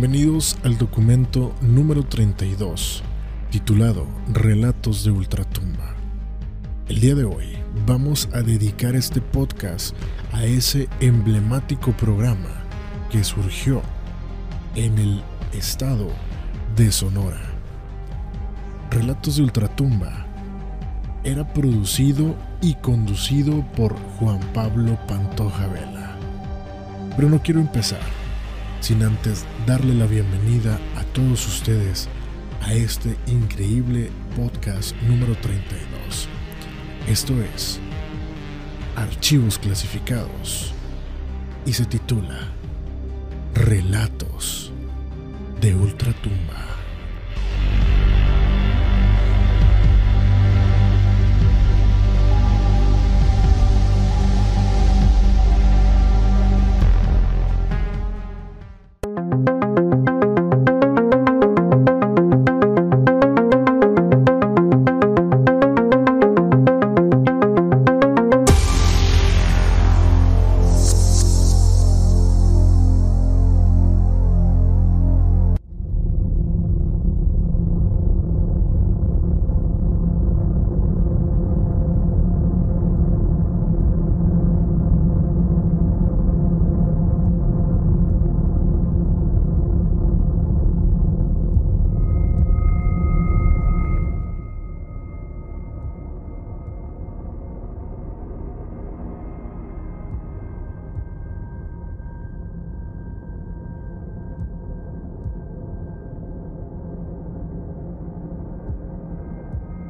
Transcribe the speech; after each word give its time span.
Bienvenidos 0.00 0.56
al 0.62 0.78
documento 0.78 1.52
número 1.60 2.04
32, 2.04 3.02
titulado 3.50 4.06
Relatos 4.32 5.02
de 5.02 5.10
Ultratumba. 5.10 5.96
El 6.86 7.00
día 7.00 7.16
de 7.16 7.24
hoy 7.24 7.58
vamos 7.84 8.28
a 8.32 8.42
dedicar 8.42 8.94
este 8.94 9.20
podcast 9.20 9.96
a 10.32 10.44
ese 10.44 10.88
emblemático 11.00 11.90
programa 11.90 12.62
que 13.10 13.24
surgió 13.24 13.82
en 14.76 14.98
el 14.98 15.20
estado 15.52 16.06
de 16.76 16.92
Sonora. 16.92 17.42
Relatos 18.92 19.34
de 19.34 19.42
Ultratumba 19.42 20.26
era 21.24 21.52
producido 21.52 22.36
y 22.62 22.74
conducido 22.74 23.66
por 23.72 23.96
Juan 24.20 24.38
Pablo 24.54 24.96
Pantoja 25.08 25.66
Vela. 25.66 26.16
Pero 27.16 27.28
no 27.28 27.42
quiero 27.42 27.58
empezar 27.58 28.27
sin 28.80 29.02
antes 29.02 29.44
darle 29.66 29.94
la 29.94 30.06
bienvenida 30.06 30.78
a 30.96 31.02
todos 31.12 31.46
ustedes 31.46 32.08
a 32.62 32.72
este 32.74 33.16
increíble 33.26 34.10
podcast 34.36 34.94
número 35.02 35.34
32. 35.36 36.28
Esto 37.08 37.34
es 37.42 37.80
Archivos 38.96 39.58
Clasificados 39.58 40.72
y 41.66 41.72
se 41.72 41.84
titula 41.86 42.38
Relatos 43.54 44.72
de 45.60 45.74
Ultratumba. 45.74 46.77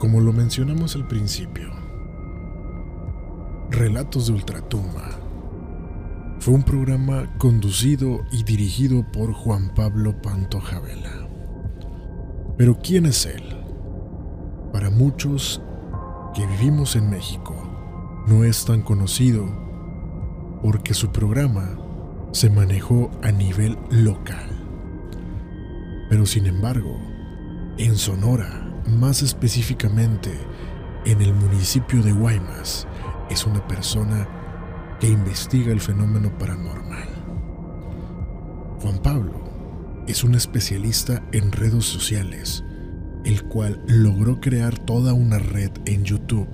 Como 0.09 0.23
lo 0.23 0.33
mencionamos 0.33 0.97
al 0.97 1.07
principio, 1.07 1.69
Relatos 3.71 4.27
de 4.27 4.33
Ultratumba 4.33 5.11
fue 6.39 6.55
un 6.55 6.63
programa 6.63 7.37
conducido 7.37 8.25
y 8.33 8.43
dirigido 8.43 9.05
por 9.13 9.35
Juan 9.35 9.75
Pablo 9.75 10.23
Pantoja 10.23 10.81
Vela. 10.81 11.29
Pero 12.57 12.79
¿quién 12.79 13.05
es 13.05 13.27
él? 13.27 13.43
Para 14.73 14.89
muchos 14.89 15.61
que 16.35 16.47
vivimos 16.47 16.97
en 16.97 17.11
México, 17.11 18.25
no 18.27 18.45
es 18.45 18.65
tan 18.65 18.81
conocido 18.81 19.45
porque 20.63 20.95
su 20.95 21.13
programa 21.13 21.79
se 22.33 22.49
manejó 22.49 23.11
a 23.23 23.31
nivel 23.31 23.77
local. 23.91 24.49
Pero 26.09 26.25
sin 26.25 26.47
embargo, 26.47 26.99
en 27.77 27.95
Sonora, 27.95 28.68
más 28.89 29.23
específicamente 29.23 30.33
en 31.05 31.23
el 31.23 31.33
municipio 31.35 32.03
de 32.03 32.11
Guaymas, 32.13 32.89
es 33.31 33.47
una 33.47 33.65
persona 33.67 34.29
que 35.01 35.09
investiga 35.09 35.73
el 35.73 35.81
fenómeno 35.81 36.37
paranormal. 36.39 37.09
Juan 38.81 38.99
Pablo 38.99 39.33
es 40.07 40.23
un 40.25 40.35
especialista 40.35 41.23
en 41.33 41.53
redes 41.53 41.85
sociales, 41.85 42.65
el 43.25 43.45
cual 43.45 43.83
logró 43.87 44.41
crear 44.41 44.77
toda 44.79 45.13
una 45.13 45.39
red 45.39 45.71
en 45.85 46.05
YouTube 46.05 46.49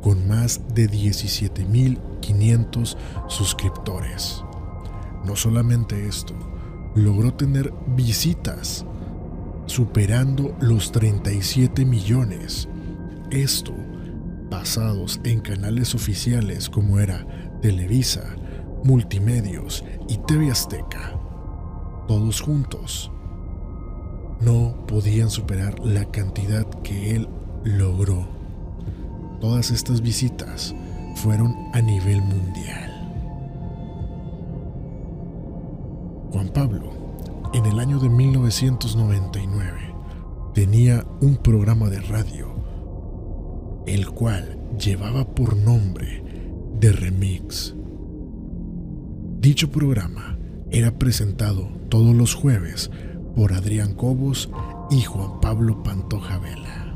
con 0.00 0.28
más 0.28 0.60
de 0.74 0.88
17.500 0.90 2.96
suscriptores. 3.28 4.44
No 5.24 5.36
solamente 5.36 6.06
esto, 6.06 6.34
logró 6.94 7.34
tener 7.34 7.72
visitas 7.96 8.86
superando 9.72 10.54
los 10.60 10.92
37 10.92 11.86
millones. 11.86 12.68
Esto 13.30 13.72
basados 14.50 15.18
en 15.24 15.40
canales 15.40 15.94
oficiales 15.94 16.68
como 16.68 16.98
era 16.98 17.26
Televisa, 17.62 18.36
Multimedios 18.84 19.82
y 20.10 20.18
TV 20.18 20.50
Azteca. 20.50 21.18
Todos 22.06 22.42
juntos 22.42 23.10
no 24.42 24.84
podían 24.86 25.30
superar 25.30 25.78
la 25.80 26.04
cantidad 26.04 26.68
que 26.82 27.16
él 27.16 27.28
logró. 27.64 28.28
Todas 29.40 29.70
estas 29.70 30.02
visitas 30.02 30.74
fueron 31.14 31.56
a 31.72 31.80
nivel 31.80 32.20
mundial. 32.20 32.90
Juan 36.30 36.50
Pablo 36.50 37.01
en 37.52 37.66
el 37.66 37.78
año 37.78 37.98
de 37.98 38.08
1999 38.08 39.94
tenía 40.54 41.06
un 41.20 41.36
programa 41.36 41.90
de 41.90 42.00
radio, 42.00 43.82
el 43.86 44.08
cual 44.10 44.58
llevaba 44.78 45.34
por 45.34 45.56
nombre 45.56 46.24
The 46.80 46.92
Remix. 46.92 47.74
Dicho 49.40 49.70
programa 49.70 50.38
era 50.70 50.98
presentado 50.98 51.68
todos 51.90 52.14
los 52.14 52.34
jueves 52.34 52.90
por 53.36 53.52
Adrián 53.52 53.94
Cobos 53.94 54.48
y 54.90 55.02
Juan 55.02 55.40
Pablo 55.40 55.82
Pantoja 55.82 56.38
Vela. 56.38 56.94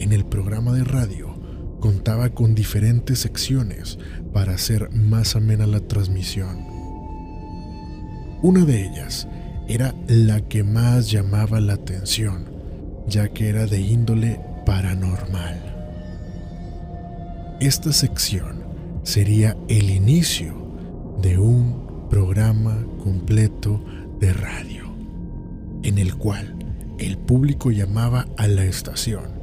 En 0.00 0.12
el 0.12 0.24
programa 0.24 0.72
de 0.72 0.82
radio 0.82 1.36
contaba 1.78 2.30
con 2.30 2.56
diferentes 2.56 3.20
secciones 3.20 3.98
para 4.32 4.54
hacer 4.54 4.90
más 4.90 5.36
amena 5.36 5.66
la 5.66 5.80
transmisión. 5.80 6.58
Una 8.42 8.64
de 8.64 8.88
ellas 8.88 9.28
era 9.68 9.94
la 10.06 10.40
que 10.40 10.64
más 10.64 11.10
llamaba 11.10 11.60
la 11.60 11.74
atención, 11.74 12.50
ya 13.06 13.28
que 13.28 13.48
era 13.48 13.66
de 13.66 13.80
índole 13.80 14.40
paranormal. 14.66 15.60
Esta 17.60 17.92
sección 17.92 18.64
sería 19.02 19.56
el 19.68 19.90
inicio 19.90 20.54
de 21.20 21.38
un 21.38 22.08
programa 22.10 22.84
completo 23.02 23.82
de 24.20 24.32
radio, 24.32 24.92
en 25.82 25.98
el 25.98 26.16
cual 26.16 26.56
el 26.98 27.18
público 27.18 27.70
llamaba 27.70 28.26
a 28.36 28.46
la 28.46 28.64
estación 28.64 29.40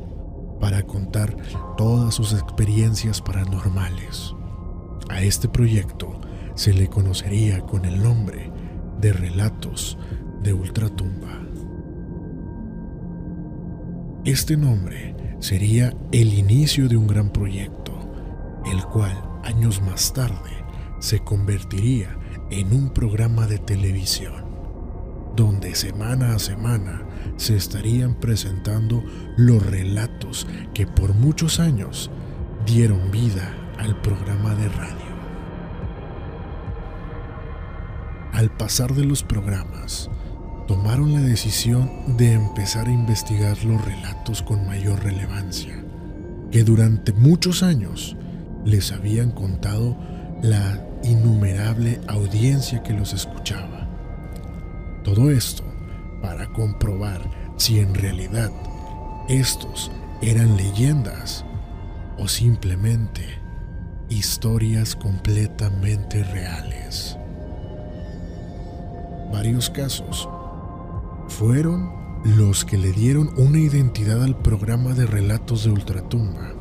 para 0.60 0.84
contar 0.84 1.36
todas 1.78 2.14
sus 2.16 2.34
experiencias 2.34 3.22
paranormales. 3.22 4.36
A 5.10 5.22
este 5.22 5.48
proyecto 5.48 6.20
se 6.56 6.74
le 6.74 6.88
conocería 6.88 7.62
con 7.62 7.86
el 7.86 8.04
nombre 8.04 8.49
de 9.00 9.14
Relatos 9.14 9.98
de 10.42 10.54
Ultratumba. 10.54 11.42
Este 14.26 14.58
nombre 14.58 15.16
sería 15.40 15.94
el 16.12 16.34
inicio 16.34 16.90
de 16.90 16.98
un 16.98 17.08
gran 17.08 17.30
proyecto, 17.32 17.94
el 18.72 18.84
cual 18.86 19.18
años 19.44 19.82
más 19.82 20.14
tarde 20.14 20.52
se 21.00 21.20
convertiría 21.20 22.18
en 22.52 22.74
un 22.74 22.90
programa 22.90 23.48
de 23.48 23.58
televisión, 23.58 24.44
donde 25.36 25.76
semana 25.76 26.36
a 26.36 26.40
semana 26.40 27.04
se 27.38 27.56
estarían 27.56 28.20
presentando 28.20 29.04
los 29.38 29.66
relatos 29.66 30.46
que 30.74 30.86
por 30.86 31.14
muchos 31.14 31.62
años 31.62 32.12
dieron 32.66 33.12
vida 33.12 33.56
al 33.78 34.00
programa 34.02 34.56
de 34.56 34.68
radio. 34.68 35.09
Al 38.40 38.52
pasar 38.52 38.94
de 38.94 39.04
los 39.04 39.22
programas, 39.22 40.10
tomaron 40.66 41.12
la 41.12 41.20
decisión 41.20 42.16
de 42.16 42.32
empezar 42.32 42.88
a 42.88 42.94
investigar 42.94 43.66
los 43.66 43.84
relatos 43.84 44.42
con 44.42 44.66
mayor 44.66 45.04
relevancia, 45.04 45.84
que 46.50 46.64
durante 46.64 47.12
muchos 47.12 47.64
años 47.64 48.16
les 48.64 48.94
habían 48.94 49.32
contado 49.32 49.98
la 50.42 50.82
innumerable 51.04 52.00
audiencia 52.08 52.82
que 52.82 52.94
los 52.94 53.12
escuchaba. 53.12 53.90
Todo 55.04 55.32
esto 55.32 55.66
para 56.22 56.48
comprobar 56.54 57.20
si 57.58 57.80
en 57.80 57.94
realidad 57.94 58.52
estos 59.28 59.92
eran 60.22 60.56
leyendas 60.56 61.44
o 62.18 62.30
simplemente 62.30 63.26
historias 64.08 64.96
completamente 64.96 66.24
reales. 66.24 67.18
Varios 69.32 69.70
casos 69.70 70.28
fueron 71.28 71.92
los 72.24 72.66
que 72.66 72.78
le 72.78 72.92
dieron 72.92 73.30
una 73.38 73.60
identidad 73.60 74.24
al 74.24 74.38
programa 74.38 74.94
de 74.94 75.06
relatos 75.06 75.64
de 75.64 75.72
Ultratumba. 75.72 76.54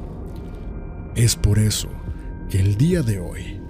Es 1.14 1.34
por 1.34 1.58
eso 1.58 1.88
que 2.48 2.60
el 2.60 2.76
día 2.76 3.02
de 3.02 3.18
hoy 3.18 3.60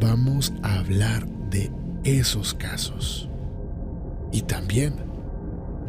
vamos 0.00 0.52
a 0.62 0.80
hablar 0.80 1.26
de 1.50 1.72
esos 2.04 2.54
casos. 2.54 3.28
Y 4.32 4.42
también 4.42 4.94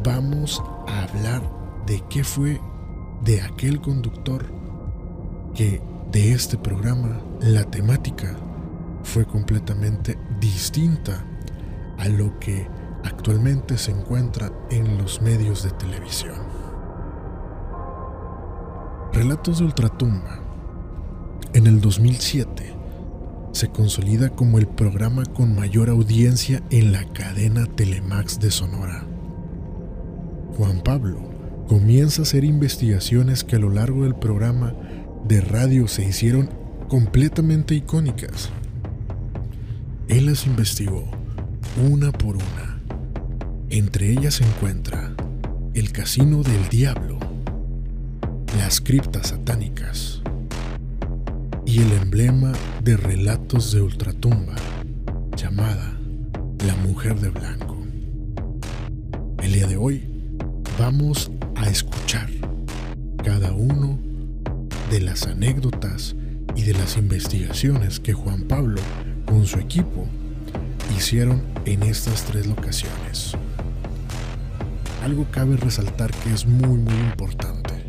vamos 0.04 0.62
a 0.88 1.02
hablar 1.04 1.42
de 1.86 2.02
qué 2.08 2.24
fue 2.24 2.60
de 3.24 3.40
aquel 3.40 3.80
conductor 3.80 4.44
que 5.54 5.82
de 6.10 6.32
este 6.32 6.58
programa 6.58 7.20
la 7.40 7.64
temática 7.64 8.36
fue 9.02 9.24
completamente 9.24 10.18
distinta 10.40 11.24
a 12.02 12.08
lo 12.08 12.36
que 12.40 12.66
actualmente 13.04 13.78
se 13.78 13.92
encuentra 13.92 14.50
en 14.70 14.98
los 14.98 15.22
medios 15.22 15.62
de 15.62 15.70
televisión. 15.70 16.34
Relatos 19.12 19.60
de 19.60 19.66
Ultratumba. 19.66 20.40
En 21.54 21.68
el 21.68 21.80
2007 21.80 22.74
se 23.52 23.68
consolida 23.68 24.30
como 24.30 24.58
el 24.58 24.66
programa 24.66 25.24
con 25.26 25.54
mayor 25.54 25.90
audiencia 25.90 26.60
en 26.70 26.90
la 26.90 27.04
cadena 27.12 27.66
Telemax 27.66 28.40
de 28.40 28.50
Sonora. 28.50 29.06
Juan 30.56 30.80
Pablo 30.80 31.20
comienza 31.68 32.22
a 32.22 32.24
hacer 32.24 32.42
investigaciones 32.42 33.44
que 33.44 33.54
a 33.54 33.60
lo 33.60 33.70
largo 33.70 34.02
del 34.02 34.16
programa 34.16 34.74
de 35.28 35.40
radio 35.40 35.86
se 35.86 36.04
hicieron 36.04 36.50
completamente 36.88 37.76
icónicas. 37.76 38.50
Él 40.08 40.26
las 40.26 40.48
investigó 40.48 41.21
una 41.76 42.12
por 42.12 42.36
una. 42.36 42.80
Entre 43.70 44.10
ellas 44.10 44.34
se 44.34 44.44
encuentra 44.44 45.14
el 45.74 45.90
Casino 45.92 46.42
del 46.42 46.68
Diablo, 46.68 47.18
las 48.58 48.80
criptas 48.80 49.28
satánicas 49.28 50.20
y 51.64 51.80
el 51.80 51.92
emblema 51.92 52.52
de 52.82 52.96
relatos 52.96 53.72
de 53.72 53.80
ultratumba 53.80 54.54
llamada 55.34 55.96
La 56.66 56.76
Mujer 56.76 57.18
de 57.18 57.30
Blanco. 57.30 57.78
El 59.42 59.52
día 59.52 59.66
de 59.66 59.78
hoy 59.78 60.02
vamos 60.78 61.30
a 61.54 61.70
escuchar 61.70 62.28
cada 63.24 63.52
uno 63.52 63.98
de 64.90 65.00
las 65.00 65.26
anécdotas 65.26 66.14
y 66.54 66.64
de 66.64 66.74
las 66.74 66.98
investigaciones 66.98 67.98
que 67.98 68.12
Juan 68.12 68.42
Pablo 68.42 68.82
con 69.24 69.46
su 69.46 69.58
equipo 69.58 70.06
hicieron 70.96 71.42
en 71.64 71.82
estas 71.82 72.24
tres 72.24 72.46
locaciones. 72.46 73.36
Algo 75.04 75.26
cabe 75.30 75.56
resaltar 75.56 76.10
que 76.10 76.32
es 76.32 76.46
muy 76.46 76.78
muy 76.78 76.94
importante. 76.94 77.84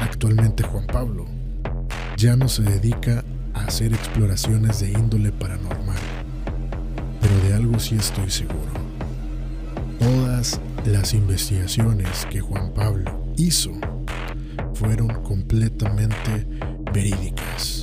Actualmente 0.00 0.62
Juan 0.62 0.86
Pablo 0.86 1.26
ya 2.16 2.34
no 2.34 2.48
se 2.48 2.62
dedica 2.62 3.24
a 3.54 3.64
hacer 3.64 3.92
exploraciones 3.92 4.80
de 4.80 4.90
índole 4.90 5.30
paranormal, 5.30 5.98
pero 7.20 7.38
de 7.48 7.54
algo 7.54 7.78
sí 7.78 7.94
estoy 7.94 8.30
seguro. 8.30 8.72
Todas 9.98 10.60
las 10.84 11.14
investigaciones 11.14 12.26
que 12.30 12.40
Juan 12.40 12.72
Pablo 12.74 13.32
hizo 13.36 13.70
fueron 14.74 15.08
completamente 15.22 16.46
verídicas. 16.92 17.77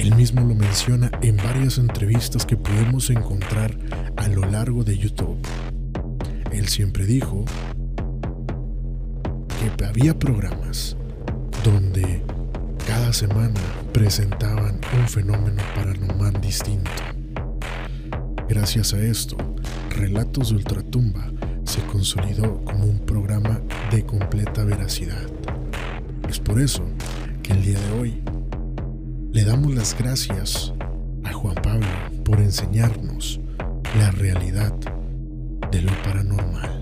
Él 0.00 0.14
mismo 0.14 0.40
lo 0.40 0.54
menciona 0.54 1.10
en 1.20 1.36
varias 1.36 1.76
entrevistas 1.76 2.46
que 2.46 2.56
podemos 2.56 3.10
encontrar 3.10 3.76
a 4.16 4.28
lo 4.28 4.46
largo 4.46 4.82
de 4.82 4.96
YouTube. 4.96 5.36
Él 6.50 6.68
siempre 6.68 7.04
dijo 7.04 7.44
que 9.76 9.84
había 9.84 10.18
programas 10.18 10.96
donde 11.62 12.22
cada 12.86 13.12
semana 13.12 13.60
presentaban 13.92 14.80
un 14.98 15.06
fenómeno 15.06 15.62
paranormal 15.74 16.40
distinto. 16.40 16.90
Gracias 18.48 18.94
a 18.94 19.02
esto, 19.02 19.36
Relatos 19.90 20.48
de 20.48 20.56
Ultratumba 20.56 21.30
se 21.64 21.82
consolidó 21.82 22.64
como 22.64 22.86
un 22.86 23.00
programa 23.00 23.60
de 23.90 24.06
completa 24.06 24.64
veracidad. 24.64 25.28
Es 26.26 26.38
por 26.38 26.58
eso 26.58 26.84
que 27.42 27.52
el 27.52 27.62
día 27.62 27.78
de 27.78 28.00
hoy 28.00 28.22
le 29.32 29.44
damos 29.44 29.72
las 29.74 29.96
gracias 29.96 30.72
a 31.24 31.32
Juan 31.32 31.54
Pablo 31.56 31.86
por 32.24 32.40
enseñarnos 32.40 33.40
la 33.96 34.10
realidad 34.10 34.74
de 35.70 35.82
lo 35.82 35.92
paranormal. 36.02 36.79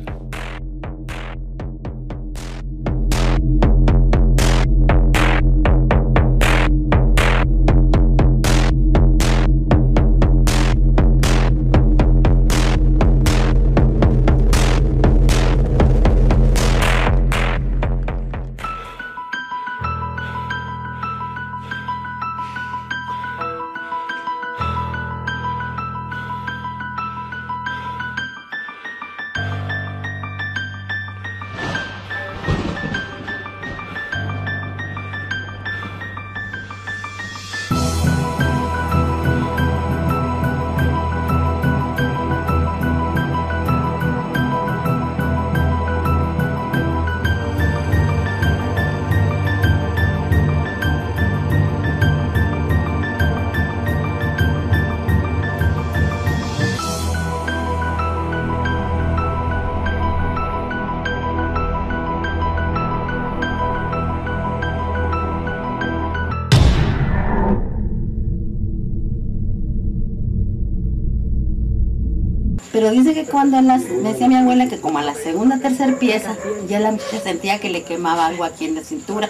Que 73.24 73.30
cuando 73.30 73.60
las, 73.60 73.82
me 73.82 74.12
decía 74.12 74.28
mi 74.28 74.36
abuela 74.36 74.68
que 74.68 74.80
como 74.80 74.98
a 74.98 75.02
la 75.02 75.14
segunda 75.14 75.58
tercera 75.58 75.98
pieza, 75.98 76.36
ya 76.68 76.78
la 76.78 76.92
muchacha 76.92 77.18
sentía 77.20 77.58
que 77.58 77.68
le 77.68 77.82
quemaba 77.82 78.26
algo 78.26 78.44
aquí 78.44 78.66
en 78.66 78.76
la 78.76 78.82
cintura. 78.82 79.28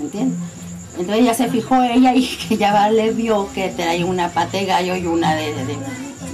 ¿Entiendes? 0.00 0.38
Entonces 0.98 1.24
ya 1.24 1.34
se 1.34 1.48
fijó 1.48 1.82
ella 1.82 2.14
y 2.14 2.26
que 2.48 2.56
ya 2.56 2.88
le 2.90 3.12
vio 3.12 3.48
que 3.52 3.68
traía 3.68 4.06
una 4.06 4.30
pata 4.30 4.56
de 4.58 4.64
gallo 4.64 4.96
y 4.96 5.06
una 5.06 5.34
de, 5.34 5.52
de, 5.52 5.76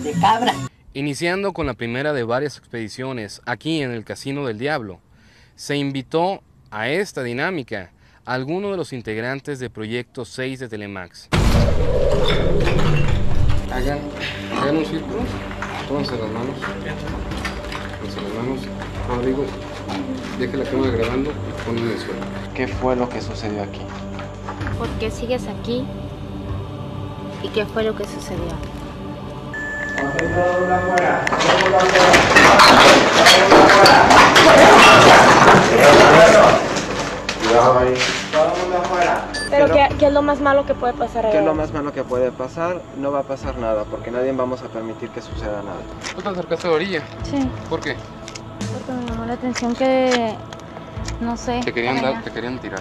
de 0.04 0.20
cabra. 0.20 0.54
Iniciando 0.94 1.52
con 1.52 1.66
la 1.66 1.74
primera 1.74 2.12
de 2.12 2.22
varias 2.22 2.58
expediciones 2.58 3.40
aquí 3.44 3.82
en 3.82 3.90
el 3.90 4.04
Casino 4.04 4.46
del 4.46 4.58
Diablo, 4.58 5.00
se 5.56 5.76
invitó 5.76 6.42
a 6.70 6.88
esta 6.90 7.22
dinámica 7.24 7.90
a 8.24 8.34
alguno 8.34 8.70
de 8.70 8.76
los 8.76 8.92
integrantes 8.92 9.58
de 9.58 9.68
Proyecto 9.68 10.24
6 10.24 10.60
de 10.60 10.68
Telemax. 10.68 11.28
Hagan, 13.72 13.98
hagan 14.60 14.76
un 14.76 14.84
círculo. 14.84 15.22
Pónganse 15.88 16.16
las 16.16 16.30
manos. 16.30 16.56
Pónganse 18.00 18.20
las 18.20 18.32
manos. 18.34 18.60
Rodrigo, 19.08 19.44
deje 20.38 20.56
la 20.56 20.64
cámara 20.64 20.90
grabando 20.92 21.30
y 21.30 21.64
ponle 21.64 21.82
en 21.82 21.90
el 21.90 21.98
suelo. 21.98 22.20
¿Qué 22.54 22.68
fue 22.68 22.96
lo 22.96 23.08
que 23.08 23.20
sucedió 23.20 23.62
aquí? 23.62 23.80
¿Por 24.78 24.88
qué 24.98 25.10
sigues 25.10 25.46
aquí? 25.48 25.84
¿Y 27.42 27.48
qué 27.48 27.66
fue 27.66 27.82
lo 27.82 27.94
que 27.96 28.04
sucedió? 28.04 28.52
Cuidado 37.42 37.78
ahí. 37.78 38.21
Todo 38.32 38.54
el 38.54 38.62
mundo 38.62 38.78
afuera. 38.78 39.24
Pero 39.50 39.66
¿Qué, 39.74 39.88
¿qué, 39.98 40.06
es 40.06 40.12
lo 40.12 40.22
más 40.22 40.40
malo 40.40 40.64
que 40.64 40.74
puede 40.74 40.94
pasar 40.94 41.26
ahí? 41.26 41.32
qué 41.32 41.38
es 41.38 41.44
lo 41.44 41.54
más 41.54 41.72
malo 41.72 41.92
que 41.92 42.02
puede 42.02 42.32
pasar? 42.32 42.80
No 42.96 43.12
va 43.12 43.20
a 43.20 43.22
pasar 43.24 43.58
nada, 43.58 43.84
porque 43.84 44.10
nadie 44.10 44.32
vamos 44.32 44.62
a 44.62 44.68
permitir 44.68 45.10
que 45.10 45.20
suceda 45.20 45.62
nada. 45.62 45.80
¿Tú 46.16 46.22
te 46.22 46.28
acercaste 46.30 46.66
a 46.66 46.70
la 46.70 46.76
orilla? 46.76 47.02
Sí, 47.30 47.48
¿Por 47.68 47.80
qué? 47.80 47.94
porque 48.72 48.92
me 48.92 49.10
llamó 49.10 49.26
la 49.26 49.34
atención 49.34 49.74
que, 49.74 50.34
no 51.20 51.36
sé. 51.36 51.60
Te 51.64 51.72
querían 51.74 52.00
dar, 52.00 52.22
te 52.22 52.30
querían 52.30 52.58
tirar. 52.58 52.80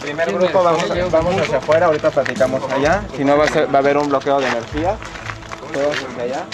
Primer 0.00 0.26
¿Quién 0.28 0.38
grupo, 0.38 0.62
vamos, 0.62 0.84
¿Ella? 0.90 1.06
vamos 1.10 1.34
hacia 1.40 1.58
afuera, 1.58 1.86
ahorita 1.86 2.10
platicamos 2.10 2.62
allá. 2.70 3.02
Si 3.16 3.24
no, 3.24 3.36
va 3.36 3.44
a, 3.44 3.48
ser- 3.48 3.68
va 3.74 3.78
a 3.78 3.82
haber 3.82 3.96
un 3.98 4.08
bloqueo 4.08 4.38
de 4.40 4.46
energía. 4.48 4.96
Todos 5.72 5.96
hacia 5.96 6.22
allá. 6.22 6.44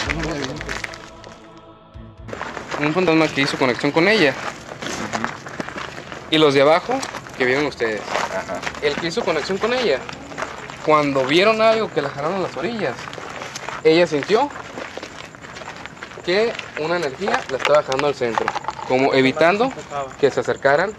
Un 2.81 2.95
fantasma 2.95 3.29
que 3.29 3.43
hizo 3.43 3.59
conexión 3.59 3.93
con 3.93 4.09
ella. 4.09 4.33
Y 6.31 6.39
los 6.39 6.55
de 6.55 6.63
abajo, 6.63 6.95
que 7.41 7.47
vieron 7.47 7.65
ustedes. 7.65 8.03
Ajá. 8.03 8.61
El 8.83 8.95
que 8.97 9.07
hizo 9.07 9.25
conexión 9.25 9.57
con 9.57 9.73
ella, 9.73 9.99
cuando 10.85 11.25
vieron 11.25 11.63
algo 11.63 11.91
que 11.91 12.03
la 12.03 12.11
jalaron 12.11 12.43
las 12.43 12.55
orillas, 12.55 12.95
ella 13.83 14.07
sintió 14.07 14.51
que 16.23 16.53
una 16.79 16.99
energía 16.99 17.41
la 17.49 17.57
estaba 17.57 17.81
bajando 17.81 18.09
al 18.09 18.15
centro, 18.15 18.45
como 18.87 19.15
evitando 19.15 19.73
que 20.21 20.31
se 20.31 20.41
acercaran 20.41 20.93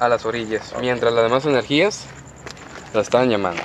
a 0.00 0.08
las 0.08 0.26
orillas, 0.26 0.74
mientras 0.80 1.12
las 1.12 1.22
demás 1.22 1.46
energías 1.46 2.06
la 2.92 3.02
estaban 3.02 3.30
llamando. 3.30 3.62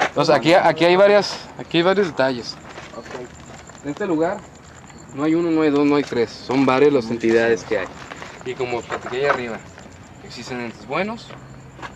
Entonces 0.00 0.34
aquí, 0.34 0.54
aquí 0.54 0.86
hay 0.86 0.96
varias, 0.96 1.36
aquí 1.58 1.76
hay 1.76 1.82
varios 1.82 2.06
detalles. 2.06 2.56
En 3.84 3.90
este 3.90 4.06
lugar 4.06 4.38
no 5.12 5.24
hay 5.24 5.34
uno, 5.34 5.50
no 5.50 5.60
hay 5.60 5.68
dos, 5.68 5.84
no 5.84 5.96
hay 5.96 6.02
tres, 6.02 6.30
son 6.30 6.64
varias 6.64 6.94
las 6.94 7.10
entidades 7.10 7.62
que 7.62 7.80
hay. 7.80 7.86
Y 8.46 8.54
como 8.54 8.80
platiqué 8.80 9.16
ahí 9.16 9.26
arriba, 9.26 9.58
existen 10.32 10.62
entes 10.62 10.86
buenos 10.86 11.26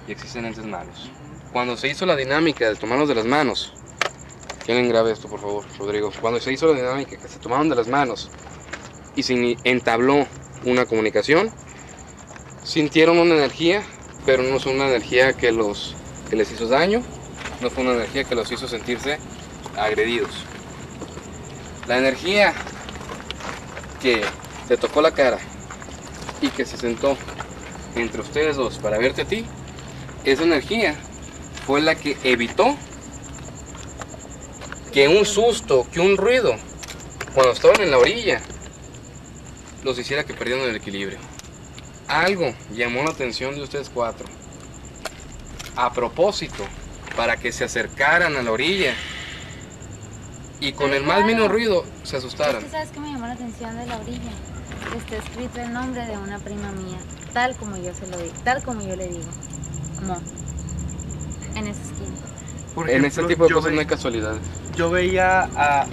y 0.06 0.12
existen 0.12 0.44
entes 0.44 0.66
malos. 0.66 1.10
Cuando 1.54 1.74
se 1.78 1.88
hizo 1.88 2.04
la 2.04 2.14
dinámica 2.14 2.68
de 2.68 2.76
tomarnos 2.76 3.08
de 3.08 3.14
las 3.14 3.24
manos, 3.24 3.72
¿quién 4.66 4.86
grave 4.90 5.12
esto 5.12 5.26
por 5.26 5.40
favor, 5.40 5.64
Rodrigo? 5.78 6.12
Cuando 6.20 6.38
se 6.38 6.52
hizo 6.52 6.66
la 6.66 6.74
dinámica 6.78 7.16
que 7.16 7.28
se 7.28 7.38
tomaron 7.38 7.70
de 7.70 7.76
las 7.76 7.88
manos 7.88 8.30
y 9.14 9.22
se 9.22 9.56
entabló 9.64 10.26
una 10.66 10.84
comunicación, 10.84 11.50
sintieron 12.62 13.16
una 13.16 13.36
energía, 13.36 13.82
pero 14.26 14.42
no 14.42 14.56
es 14.56 14.66
una 14.66 14.86
energía 14.86 15.32
que, 15.32 15.50
los, 15.50 15.96
que 16.28 16.36
les 16.36 16.52
hizo 16.52 16.68
daño, 16.68 17.00
no 17.62 17.70
fue 17.70 17.84
una 17.84 17.94
energía 17.94 18.24
que 18.24 18.34
los 18.34 18.52
hizo 18.52 18.68
sentirse 18.68 19.18
agredidos. 19.78 20.44
La 21.88 21.96
energía 21.96 22.52
que 24.02 24.22
te 24.68 24.76
tocó 24.76 25.00
la 25.00 25.12
cara 25.12 25.38
y 26.42 26.48
que 26.48 26.66
se 26.66 26.76
sentó 26.76 27.16
entre 27.96 28.20
ustedes 28.20 28.56
dos 28.56 28.78
para 28.78 28.98
verte 28.98 29.22
a 29.22 29.24
ti, 29.24 29.44
esa 30.24 30.44
energía 30.44 30.94
fue 31.66 31.80
la 31.80 31.94
que 31.94 32.16
evitó 32.22 32.76
que 34.92 35.08
un 35.08 35.26
susto, 35.26 35.86
que 35.92 36.00
un 36.00 36.16
ruido, 36.16 36.54
cuando 37.34 37.52
estaban 37.52 37.80
en 37.80 37.90
la 37.90 37.98
orilla, 37.98 38.40
los 39.82 39.98
hiciera 39.98 40.24
que 40.24 40.34
perdieran 40.34 40.68
el 40.68 40.76
equilibrio. 40.76 41.18
Algo 42.08 42.54
llamó 42.72 43.02
la 43.02 43.10
atención 43.10 43.54
de 43.54 43.62
ustedes 43.62 43.90
cuatro. 43.90 44.26
A 45.76 45.92
propósito, 45.92 46.64
para 47.16 47.36
que 47.36 47.52
se 47.52 47.64
acercaran 47.64 48.36
a 48.36 48.42
la 48.42 48.52
orilla 48.52 48.94
y 50.60 50.72
con 50.72 50.94
el 50.94 51.02
más 51.02 51.24
mínimo 51.24 51.48
ruido 51.48 51.84
se 52.02 52.16
asustaran. 52.16 52.64
Es 52.64 52.70
sabes 52.70 52.90
que 52.90 53.00
me 53.00 53.12
llamó 53.12 53.26
la 53.26 53.34
atención 53.34 53.76
de 53.76 53.86
la 53.86 53.98
orilla. 53.98 54.30
Está 54.94 55.16
escrito 55.16 55.60
el 55.60 55.72
nombre 55.72 56.06
de 56.06 56.16
una 56.16 56.38
prima 56.38 56.70
mía, 56.72 56.98
tal 57.32 57.54
como 57.56 57.76
yo 57.76 57.92
se 57.94 58.06
lo 58.06 58.16
digo, 58.16 58.32
tal 58.44 58.62
como 58.62 58.80
yo 58.82 58.96
le 58.96 59.08
digo. 59.08 59.28
Mo. 60.06 60.16
En 61.54 61.66
esa 61.66 61.82
esquina. 61.82 62.16
Por 62.74 62.88
En 62.90 63.04
ejemplo, 63.04 63.08
este 63.08 63.34
tipo 63.34 63.46
de 63.46 63.54
cosas 63.54 63.72
no 63.72 63.80
hay 63.80 63.86
casualidades. 63.86 64.40
Yo 64.76 64.90
veía 64.90 65.48
a, 65.56 65.86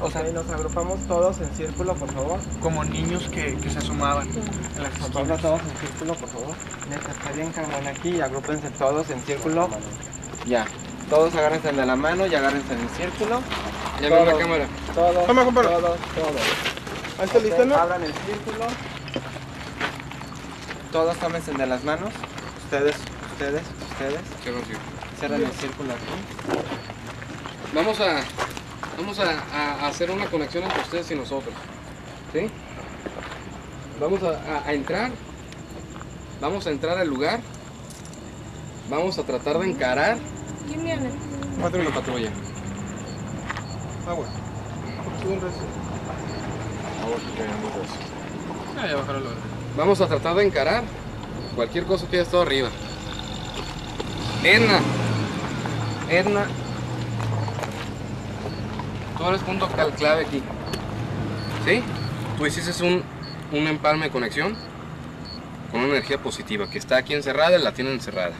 O 0.00 0.10
sea, 0.10 0.22
nos 0.24 0.48
agrupamos 0.50 1.06
todos 1.06 1.38
en 1.40 1.54
círculo, 1.54 1.94
por 1.94 2.10
favor. 2.12 2.40
como 2.60 2.84
niños 2.84 3.28
que, 3.28 3.56
que 3.56 3.70
se 3.70 3.78
asomaban 3.78 4.28
en 4.28 4.82
las 4.82 4.92
esquinas. 4.98 5.40
todos 5.40 5.60
en 5.60 5.76
círculo, 5.78 6.14
por 6.14 6.28
favor. 6.28 6.54
Neta, 6.90 7.12
está 7.12 7.32
bien 7.32 7.52
cabrón 7.52 7.86
aquí 7.86 8.08
y 8.10 8.20
agrúpense 8.20 8.70
todos 8.70 9.08
en 9.10 9.20
círculo. 9.22 9.68
Ya. 10.46 10.66
Todos 11.08 11.34
agárrense 11.34 11.72
de 11.72 11.86
la 11.86 11.96
mano 11.96 12.26
y 12.26 12.34
agárrense 12.34 12.72
en 12.72 12.80
el 12.80 12.88
círculo. 12.90 13.40
Ya 14.00 14.08
veo 14.08 14.24
la 14.24 14.38
cámara. 14.38 14.66
Todos, 14.94 15.26
Toma, 15.26 15.44
compadre. 15.44 15.68
todos, 15.68 15.98
todos. 16.14 16.81
¿Ahí 17.22 17.26
está 17.28 17.38
listo, 17.38 17.64
no? 17.64 17.74
Abran 17.76 18.02
el 18.02 18.12
círculo. 18.12 18.66
Todos 20.90 21.16
tómense 21.18 21.52
de 21.52 21.66
las 21.66 21.84
manos. 21.84 22.10
Ustedes, 22.64 22.96
ustedes, 23.32 23.62
ustedes. 23.90 24.20
Cierran 25.20 25.42
el 25.42 25.52
círculo 25.52 25.92
aquí. 25.92 26.02
Vamos 27.74 28.00
a, 28.00 28.22
vamos 28.98 29.18
a, 29.20 29.84
a 29.84 29.86
hacer 29.86 30.10
una 30.10 30.26
conexión 30.26 30.64
entre 30.64 30.80
ustedes 30.82 31.10
y 31.12 31.14
nosotros. 31.14 31.54
¿Sí? 32.32 32.50
Vamos 34.00 34.20
a, 34.24 34.30
a- 34.30 34.66
a 34.66 34.72
entrar. 34.72 35.12
Vamos 36.40 36.66
a 36.66 36.70
entrar 36.70 36.98
al 36.98 37.06
lugar. 37.08 37.40
Vamos 38.90 39.16
a 39.18 39.22
tratar 39.22 39.58
de 39.60 39.70
encarar 39.70 40.18
¿Quién 40.66 40.84
viene? 40.84 41.10
una 41.56 41.94
patrulla. 41.94 42.30
Ah, 48.78 48.86
ya 48.86 48.96
bajaron 48.96 49.24
la 49.24 49.30
Vamos 49.76 50.00
a 50.00 50.06
tratar 50.06 50.34
de 50.36 50.44
encarar 50.44 50.84
cualquier 51.54 51.84
cosa 51.84 52.06
que 52.08 52.16
haya 52.16 52.22
estado 52.24 52.42
arriba. 52.42 52.68
Edna. 54.44 54.80
Edna. 56.10 56.46
Tú 59.16 59.24
eres 59.28 59.42
punto 59.42 59.68
cal- 59.68 59.92
clave 59.92 60.24
aquí. 60.26 60.42
¿Sí? 61.64 61.82
Tú 62.36 62.46
hiciste 62.46 62.82
un, 62.84 63.02
un 63.52 63.66
empalme 63.66 64.06
de 64.06 64.10
conexión 64.10 64.56
con 65.70 65.80
una 65.80 65.90
energía 65.90 66.18
positiva 66.18 66.68
que 66.68 66.78
está 66.78 66.96
aquí 66.96 67.14
encerrada 67.14 67.56
y 67.58 67.62
la 67.62 67.72
tienen 67.72 67.94
encerrada. 67.94 68.32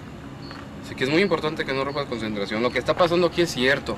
Así 0.84 0.94
que 0.94 1.04
es 1.04 1.10
muy 1.10 1.22
importante 1.22 1.64
que 1.64 1.72
no 1.72 1.84
rompas 1.84 2.06
concentración. 2.06 2.62
Lo 2.62 2.70
que 2.70 2.78
está 2.78 2.94
pasando 2.94 3.28
aquí 3.28 3.42
es 3.42 3.50
cierto. 3.52 3.96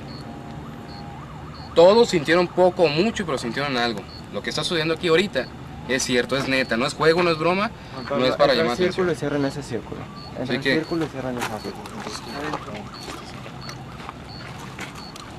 Todos 1.74 2.10
sintieron 2.10 2.46
poco 2.46 2.84
o 2.84 2.88
mucho, 2.88 3.24
pero 3.26 3.38
sintieron 3.38 3.76
algo. 3.76 4.02
Lo 4.34 4.42
que 4.42 4.50
está 4.50 4.64
sucediendo 4.64 4.94
aquí 4.94 5.06
ahorita 5.08 5.46
es 5.88 6.02
cierto, 6.02 6.36
es 6.36 6.48
neta, 6.48 6.76
no 6.76 6.86
es 6.86 6.94
juego, 6.94 7.22
no 7.22 7.30
es 7.30 7.38
broma, 7.38 7.70
no 8.10 8.26
es 8.26 8.34
para 8.34 8.52
llamar 8.54 8.72
el 8.72 8.76
círculo 8.76 9.12
atención. 9.12 9.12
y 9.12 9.14
cierren 9.14 9.44
ese 9.44 9.62
círculo. 9.62 10.00
Entra 10.38 10.60
que- 10.60 10.74
círculo 10.74 11.04
y 11.04 11.08
cierren 11.08 11.38
ese 11.38 11.46
círculo. 11.62 11.84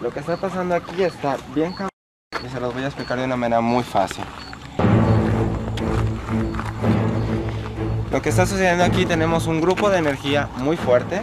Lo 0.02 0.12
que 0.12 0.20
está 0.22 0.38
pasando 0.38 0.76
aquí 0.76 1.04
está 1.04 1.36
bien 1.54 1.72
cabrón 1.74 1.90
y 2.46 2.50
se 2.50 2.60
los 2.62 2.74
voy 2.74 2.84
a 2.84 2.86
explicar 2.88 3.18
de 3.18 3.26
una 3.26 3.36
manera 3.36 3.60
muy 3.60 3.84
fácil. 3.84 4.24
Lo 8.12 8.22
que 8.22 8.30
está 8.30 8.46
sucediendo 8.46 8.86
aquí 8.86 9.06
tenemos 9.06 9.48
un 9.48 9.60
grupo 9.60 9.90
de 9.90 9.98
energía 9.98 10.48
muy 10.58 10.78
fuerte. 10.78 11.22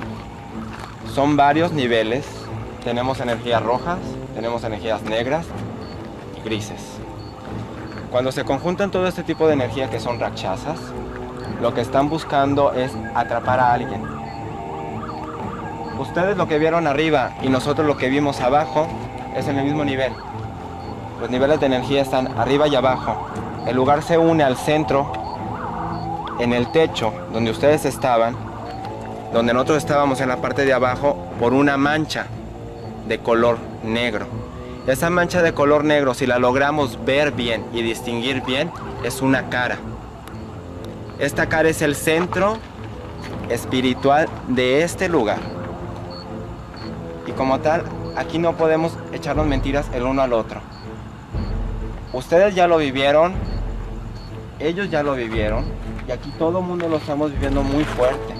Son 1.14 1.36
varios 1.38 1.72
niveles. 1.72 2.26
Tenemos 2.84 3.20
energías 3.20 3.62
rojas, 3.62 3.98
tenemos 4.34 4.62
energías 4.64 5.02
negras 5.02 5.46
y 6.38 6.42
grises. 6.44 6.80
Cuando 8.12 8.30
se 8.30 8.44
conjuntan 8.44 8.90
todo 8.90 9.06
este 9.06 9.22
tipo 9.22 9.46
de 9.46 9.54
energía 9.54 9.88
que 9.88 9.98
son 9.98 10.20
rachazas, 10.20 10.78
lo 11.62 11.72
que 11.72 11.80
están 11.80 12.10
buscando 12.10 12.74
es 12.74 12.92
atrapar 13.14 13.58
a 13.58 13.72
alguien. 13.72 14.02
Ustedes 15.98 16.36
lo 16.36 16.46
que 16.46 16.58
vieron 16.58 16.86
arriba 16.86 17.32
y 17.40 17.48
nosotros 17.48 17.86
lo 17.86 17.96
que 17.96 18.10
vimos 18.10 18.42
abajo 18.42 18.86
es 19.34 19.48
en 19.48 19.56
el 19.58 19.64
mismo 19.64 19.82
nivel. 19.82 20.12
Los 21.22 21.30
niveles 21.30 21.58
de 21.58 21.66
energía 21.66 22.02
están 22.02 22.38
arriba 22.38 22.68
y 22.68 22.74
abajo. 22.74 23.28
El 23.66 23.76
lugar 23.76 24.02
se 24.02 24.18
une 24.18 24.44
al 24.44 24.58
centro, 24.58 25.10
en 26.38 26.52
el 26.52 26.70
techo 26.70 27.14
donde 27.32 27.50
ustedes 27.50 27.86
estaban, 27.86 28.36
donde 29.32 29.54
nosotros 29.54 29.78
estábamos 29.78 30.20
en 30.20 30.28
la 30.28 30.36
parte 30.36 30.66
de 30.66 30.74
abajo, 30.74 31.16
por 31.40 31.54
una 31.54 31.78
mancha 31.78 32.26
de 33.08 33.20
color 33.20 33.56
negro. 33.82 34.26
Esa 34.86 35.10
mancha 35.10 35.42
de 35.42 35.54
color 35.54 35.84
negro, 35.84 36.12
si 36.12 36.26
la 36.26 36.40
logramos 36.40 37.04
ver 37.04 37.30
bien 37.30 37.64
y 37.72 37.82
distinguir 37.82 38.42
bien, 38.42 38.68
es 39.04 39.22
una 39.22 39.48
cara. 39.48 39.78
Esta 41.20 41.48
cara 41.48 41.68
es 41.68 41.82
el 41.82 41.94
centro 41.94 42.58
espiritual 43.48 44.28
de 44.48 44.82
este 44.82 45.08
lugar. 45.08 45.38
Y 47.28 47.30
como 47.30 47.60
tal, 47.60 47.84
aquí 48.16 48.40
no 48.40 48.56
podemos 48.56 48.98
echarnos 49.12 49.46
mentiras 49.46 49.86
el 49.94 50.02
uno 50.02 50.20
al 50.20 50.32
otro. 50.32 50.60
Ustedes 52.12 52.56
ya 52.56 52.66
lo 52.66 52.78
vivieron, 52.78 53.34
ellos 54.58 54.90
ya 54.90 55.04
lo 55.04 55.14
vivieron, 55.14 55.64
y 56.08 56.10
aquí 56.10 56.32
todo 56.40 56.58
el 56.58 56.64
mundo 56.64 56.88
lo 56.88 56.96
estamos 56.96 57.30
viviendo 57.30 57.62
muy 57.62 57.84
fuerte. 57.84 58.34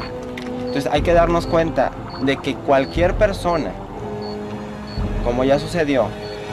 Entonces 0.59 0.91
hay 0.91 1.03
que 1.03 1.13
darnos 1.13 1.47
cuenta 1.47 1.93
de 2.23 2.37
que 2.37 2.57
cualquier 2.57 3.15
persona, 3.15 3.71
como 5.25 5.45
ya 5.45 5.61
sucedió, 5.61 6.09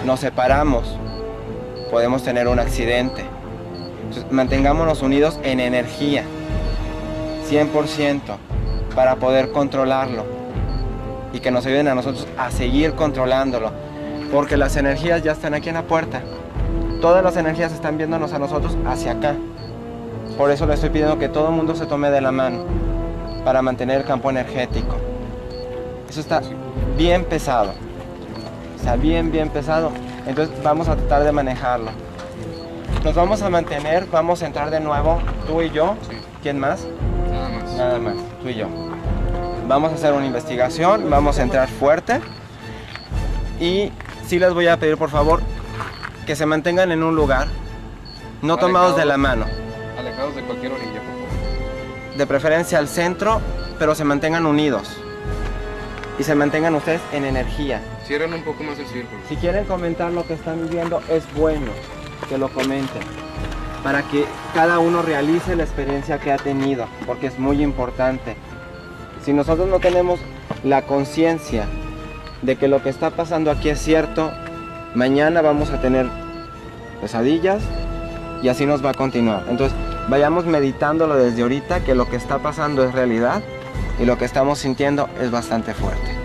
nos 0.05 0.19
separamos, 0.19 0.97
podemos 1.91 2.23
tener 2.23 2.47
un 2.47 2.59
accidente. 2.59 3.23
Entonces, 4.03 4.31
mantengámonos 4.31 5.01
unidos 5.01 5.39
en 5.43 5.59
energía, 5.59 6.23
100%. 7.49 8.19
para 8.95 9.15
poder 9.15 9.51
controlarlo 9.51 10.25
y 11.31 11.39
que 11.39 11.51
nos 11.51 11.65
ayuden 11.65 11.87
a 11.87 11.95
nosotros 11.95 12.27
a 12.37 12.51
seguir 12.51 12.95
controlándolo, 12.95 13.71
porque 14.31 14.57
las 14.57 14.75
energías 14.75 15.23
ya 15.23 15.33
están 15.33 15.53
aquí 15.53 15.69
en 15.69 15.75
la 15.75 15.83
puerta. 15.83 16.21
Todas 16.99 17.23
las 17.23 17.37
energías 17.37 17.71
están 17.71 17.97
viéndonos 17.97 18.33
a 18.33 18.39
nosotros 18.39 18.77
hacia 18.85 19.13
acá. 19.13 19.35
Por 20.37 20.51
eso 20.51 20.65
le 20.65 20.73
estoy 20.73 20.89
pidiendo 20.89 21.17
que 21.17 21.29
todo 21.29 21.49
el 21.49 21.55
mundo 21.55 21.75
se 21.75 21.85
tome 21.85 22.09
de 22.09 22.19
la 22.19 22.31
mano 22.31 22.63
para 23.45 23.61
mantener 23.61 24.01
el 24.01 24.05
campo 24.05 24.29
energético. 24.29 24.97
Eso 26.09 26.19
está 26.19 26.41
bien 26.97 27.23
pesado. 27.23 27.73
Está 28.79 28.95
bien, 28.95 29.31
bien 29.31 29.49
pesado. 29.49 29.91
Entonces 30.25 30.55
vamos 30.63 30.87
a 30.87 30.95
tratar 30.95 31.23
de 31.23 31.31
manejarlo. 31.31 31.91
Nos 33.03 33.13
vamos 33.13 33.41
a 33.41 33.49
mantener, 33.49 34.07
vamos 34.11 34.41
a 34.41 34.47
entrar 34.47 34.71
de 34.71 34.79
nuevo, 34.79 35.19
tú 35.45 35.61
y 35.61 35.69
yo. 35.69 35.95
¿Quién 36.41 36.59
más? 36.59 36.87
Nada 37.29 37.49
más. 37.49 37.73
Nada 37.73 37.99
más, 37.99 38.15
tú 38.41 38.49
y 38.49 38.55
yo. 38.55 38.67
Vamos 39.67 39.91
a 39.91 39.95
hacer 39.95 40.13
una 40.13 40.25
investigación, 40.25 41.09
vamos 41.09 41.37
a 41.39 41.43
entrar 41.43 41.67
fuerte. 41.67 42.21
Y 43.59 43.91
sí 44.25 44.39
les 44.39 44.53
voy 44.53 44.67
a 44.67 44.77
pedir 44.77 44.97
por 44.97 45.09
favor 45.09 45.41
que 46.25 46.35
se 46.35 46.45
mantengan 46.45 46.91
en 46.91 47.03
un 47.03 47.15
lugar, 47.15 47.47
no 48.41 48.57
tomados 48.57 48.95
de 48.95 49.05
la 49.05 49.17
mano. 49.17 49.45
Alejados 49.97 50.35
de 50.35 50.41
cualquier 50.43 50.71
orilla, 50.71 50.99
por 50.99 51.01
favor. 51.01 52.17
De 52.17 52.27
preferencia 52.27 52.79
al 52.79 52.87
centro, 52.87 53.41
pero 53.77 53.93
se 53.93 54.05
mantengan 54.05 54.45
unidos. 54.45 54.97
Y 56.19 56.23
se 56.23 56.35
mantengan 56.35 56.75
ustedes 56.75 56.99
en 57.13 57.23
energía. 57.23 57.81
Cierren 58.05 58.33
un 58.33 58.43
poco 58.43 58.61
más 58.63 58.77
el 58.77 58.87
círculo. 58.87 59.21
Si 59.29 59.37
quieren 59.37 59.63
comentar 59.63 60.11
lo 60.11 60.27
que 60.27 60.33
están 60.33 60.61
viviendo, 60.61 61.01
es 61.09 61.23
bueno 61.33 61.71
que 62.27 62.37
lo 62.37 62.49
comenten. 62.49 63.01
Para 63.83 64.03
que 64.03 64.25
cada 64.53 64.79
uno 64.79 65.01
realice 65.01 65.55
la 65.55 65.63
experiencia 65.63 66.19
que 66.19 66.33
ha 66.33 66.37
tenido, 66.37 66.87
porque 67.07 67.27
es 67.27 67.39
muy 67.39 67.63
importante. 67.63 68.35
Si 69.23 69.31
nosotros 69.31 69.69
no 69.69 69.79
tenemos 69.79 70.19
la 70.65 70.81
conciencia 70.81 71.65
de 72.41 72.57
que 72.57 72.67
lo 72.67 72.83
que 72.83 72.89
está 72.89 73.11
pasando 73.11 73.49
aquí 73.49 73.69
es 73.69 73.79
cierto, 73.79 74.29
mañana 74.95 75.41
vamos 75.41 75.69
a 75.71 75.79
tener 75.79 76.07
pesadillas 76.99 77.63
y 78.43 78.49
así 78.49 78.65
nos 78.65 78.83
va 78.83 78.89
a 78.89 78.93
continuar. 78.93 79.45
Entonces, 79.49 79.77
vayamos 80.09 80.45
meditándolo 80.45 81.15
desde 81.15 81.43
ahorita 81.43 81.85
que 81.85 81.95
lo 81.95 82.09
que 82.09 82.17
está 82.17 82.39
pasando 82.39 82.83
es 82.83 82.93
realidad 82.93 83.41
y 83.99 84.05
lo 84.05 84.17
que 84.17 84.25
estamos 84.25 84.59
sintiendo 84.59 85.09
es 85.21 85.31
bastante 85.31 85.73
fuerte. 85.73 86.15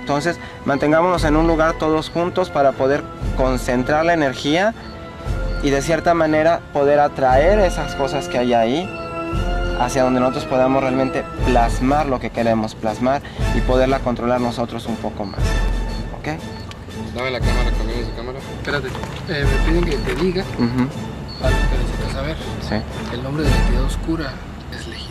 Entonces, 0.00 0.38
mantengámonos 0.64 1.24
en 1.24 1.36
un 1.36 1.46
lugar 1.46 1.74
todos 1.78 2.10
juntos 2.10 2.50
para 2.50 2.72
poder 2.72 3.02
concentrar 3.36 4.04
la 4.04 4.12
energía 4.12 4.74
y 5.62 5.70
de 5.70 5.80
cierta 5.80 6.12
manera 6.12 6.60
poder 6.72 7.00
atraer 7.00 7.58
esas 7.60 7.94
cosas 7.94 8.28
que 8.28 8.38
hay 8.38 8.52
ahí 8.52 8.88
hacia 9.80 10.02
donde 10.02 10.20
nosotros 10.20 10.44
podamos 10.44 10.82
realmente 10.82 11.24
plasmar 11.46 12.06
lo 12.06 12.20
que 12.20 12.30
queremos 12.30 12.74
plasmar 12.74 13.22
y 13.56 13.60
poderla 13.62 13.98
controlar 14.00 14.40
nosotros 14.40 14.86
un 14.86 14.96
poco 14.96 15.24
más. 15.24 15.40
¿Ok? 16.18 16.38
Dame 17.14 17.30
la 17.30 17.40
cámara, 17.40 17.70
cambiamos 17.70 18.06
de 18.06 18.12
cámara. 18.14 18.38
Espérate, 18.58 18.88
eh, 19.28 19.44
me 19.44 19.70
piden 19.70 19.84
que 19.84 19.96
te 19.96 20.14
diga 20.22 20.44
algo 21.42 21.58
que 21.70 21.78
necesitas 21.78 22.12
saber. 22.12 22.36
Sí. 22.68 22.76
El 23.14 23.22
nombre 23.22 23.44
de 23.44 23.50
la 23.50 23.56
entidad 23.56 23.84
oscura 23.84 24.32
es 24.72 24.86
Legión, 24.86 25.03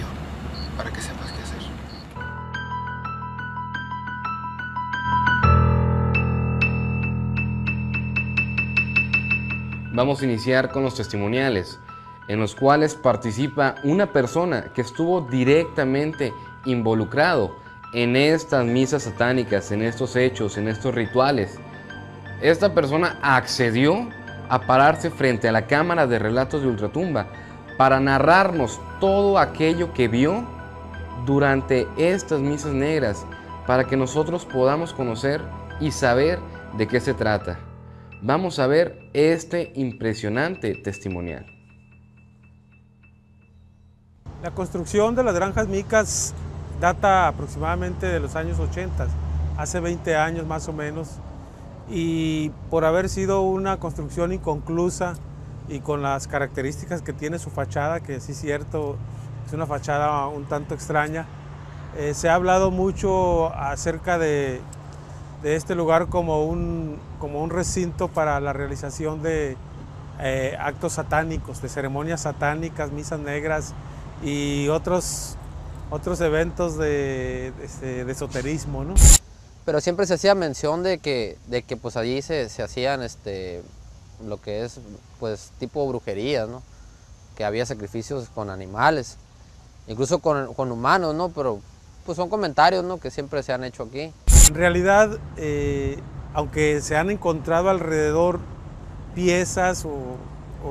Vamos 9.93 10.21
a 10.21 10.25
iniciar 10.25 10.71
con 10.71 10.81
los 10.81 10.95
testimoniales, 10.95 11.79
en 12.27 12.39
los 12.39 12.55
cuales 12.55 12.95
participa 12.95 13.75
una 13.83 14.11
persona 14.11 14.73
que 14.73 14.81
estuvo 14.81 15.21
directamente 15.21 16.33
involucrado 16.65 17.55
en 17.93 18.15
estas 18.15 18.65
misas 18.65 19.03
satánicas, 19.03 19.71
en 19.71 19.83
estos 19.83 20.15
hechos, 20.15 20.57
en 20.57 20.67
estos 20.67 20.95
rituales. 20.95 21.59
Esta 22.41 22.73
persona 22.73 23.19
accedió 23.21 24.09
a 24.49 24.65
pararse 24.65 25.11
frente 25.11 25.47
a 25.47 25.51
la 25.51 25.67
cámara 25.67 26.07
de 26.07 26.17
relatos 26.17 26.63
de 26.63 26.69
Ultratumba 26.69 27.27
para 27.77 27.99
narrarnos 27.99 28.81
todo 28.99 29.37
aquello 29.37 29.93
que 29.93 30.07
vio 30.07 30.43
durante 31.23 31.87
estas 31.97 32.39
misas 32.39 32.73
negras, 32.73 33.27
para 33.67 33.83
que 33.83 33.95
nosotros 33.95 34.43
podamos 34.43 34.91
conocer 34.91 35.39
y 35.79 35.91
saber 35.91 36.39
de 36.77 36.87
qué 36.87 36.99
se 36.99 37.13
trata. 37.13 37.59
Vamos 38.25 38.57
a 38.59 38.67
ver 38.67 39.09
este 39.11 39.73
impresionante 39.75 40.75
testimonial. 40.75 41.45
La 44.41 44.51
construcción 44.51 45.13
de 45.13 45.25
las 45.25 45.35
granjas 45.35 45.67
micas 45.67 46.33
data 46.79 47.27
aproximadamente 47.27 48.05
de 48.05 48.21
los 48.21 48.37
años 48.37 48.59
80, 48.59 49.09
hace 49.57 49.81
20 49.81 50.15
años 50.15 50.47
más 50.47 50.69
o 50.69 50.73
menos, 50.73 51.17
y 51.89 52.51
por 52.69 52.85
haber 52.85 53.09
sido 53.09 53.41
una 53.41 53.77
construcción 53.81 54.31
inconclusa 54.31 55.15
y 55.67 55.81
con 55.81 56.01
las 56.01 56.29
características 56.29 57.01
que 57.01 57.11
tiene 57.11 57.39
su 57.39 57.49
fachada, 57.49 57.99
que 57.99 58.21
sí 58.21 58.31
es 58.31 58.37
cierto, 58.39 58.95
es 59.45 59.51
una 59.51 59.65
fachada 59.65 60.27
un 60.27 60.45
tanto 60.45 60.75
extraña, 60.75 61.25
eh, 61.97 62.13
se 62.13 62.29
ha 62.29 62.35
hablado 62.35 62.71
mucho 62.71 63.53
acerca 63.53 64.17
de, 64.17 64.61
de 65.43 65.55
este 65.57 65.75
lugar 65.75 66.07
como 66.07 66.45
un, 66.45 66.97
como 67.19 67.43
un 67.43 67.49
recinto 67.49 68.07
para 68.07 68.39
la 68.39 68.53
realización 68.53 69.21
de 69.21 69.57
eh, 70.19 70.55
actos 70.59 70.93
satánicos, 70.93 71.61
de 71.61 71.69
ceremonias 71.69 72.21
satánicas, 72.21 72.91
misas 72.91 73.19
negras 73.19 73.73
y 74.23 74.69
otros, 74.69 75.35
otros 75.91 76.21
eventos 76.21 76.77
de, 76.77 77.51
de, 77.81 78.05
de 78.05 78.11
esoterismo. 78.11 78.85
¿no? 78.85 78.93
Pero 79.65 79.81
siempre 79.81 80.07
se 80.07 80.13
hacía 80.13 80.33
mención 80.33 80.81
de 80.81 80.99
que, 80.99 81.37
de 81.47 81.63
que 81.63 81.75
pues 81.75 81.97
allí 81.97 82.21
se, 82.21 82.47
se 82.47 82.63
hacían 82.63 83.03
este, 83.03 83.61
lo 84.25 84.41
que 84.41 84.63
es 84.63 84.79
pues 85.19 85.51
tipo 85.59 85.87
brujería, 85.87 86.45
¿no? 86.45 86.61
Que 87.35 87.43
había 87.43 87.65
sacrificios 87.65 88.29
con 88.29 88.49
animales, 88.49 89.17
incluso 89.87 90.19
con, 90.19 90.53
con 90.53 90.71
humanos, 90.71 91.15
¿no? 91.15 91.29
Pero 91.29 91.59
pues 92.05 92.15
son 92.17 92.29
comentarios, 92.29 92.83
¿no? 92.83 92.99
Que 92.99 93.09
siempre 93.09 93.41
se 93.43 93.53
han 93.53 93.63
hecho 93.63 93.83
aquí. 93.83 94.13
En 94.49 94.55
realidad, 94.55 95.17
eh, 95.37 95.97
aunque 96.33 96.81
se 96.81 96.97
han 96.97 97.09
encontrado 97.09 97.69
alrededor 97.69 98.39
piezas 99.15 99.85
o, 99.85 100.17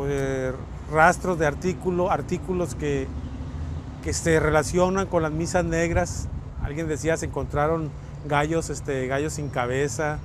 eh, 0.09 0.53
rastros 0.93 1.39
de 1.39 1.47
artículo, 1.47 2.11
artículos 2.11 2.75
que, 2.75 3.09
que 4.03 4.13
se 4.13 4.39
relacionan 4.41 5.07
con 5.07 5.23
las 5.23 5.33
misas 5.33 5.65
negras, 5.65 6.29
alguien 6.63 6.87
decía 6.87 7.17
se 7.17 7.27
encontraron 7.27 7.91
gallos, 8.29 8.69
este, 8.69 9.07
gallos 9.07 9.33
sin 9.33 9.49
cabeza, 9.49 10.19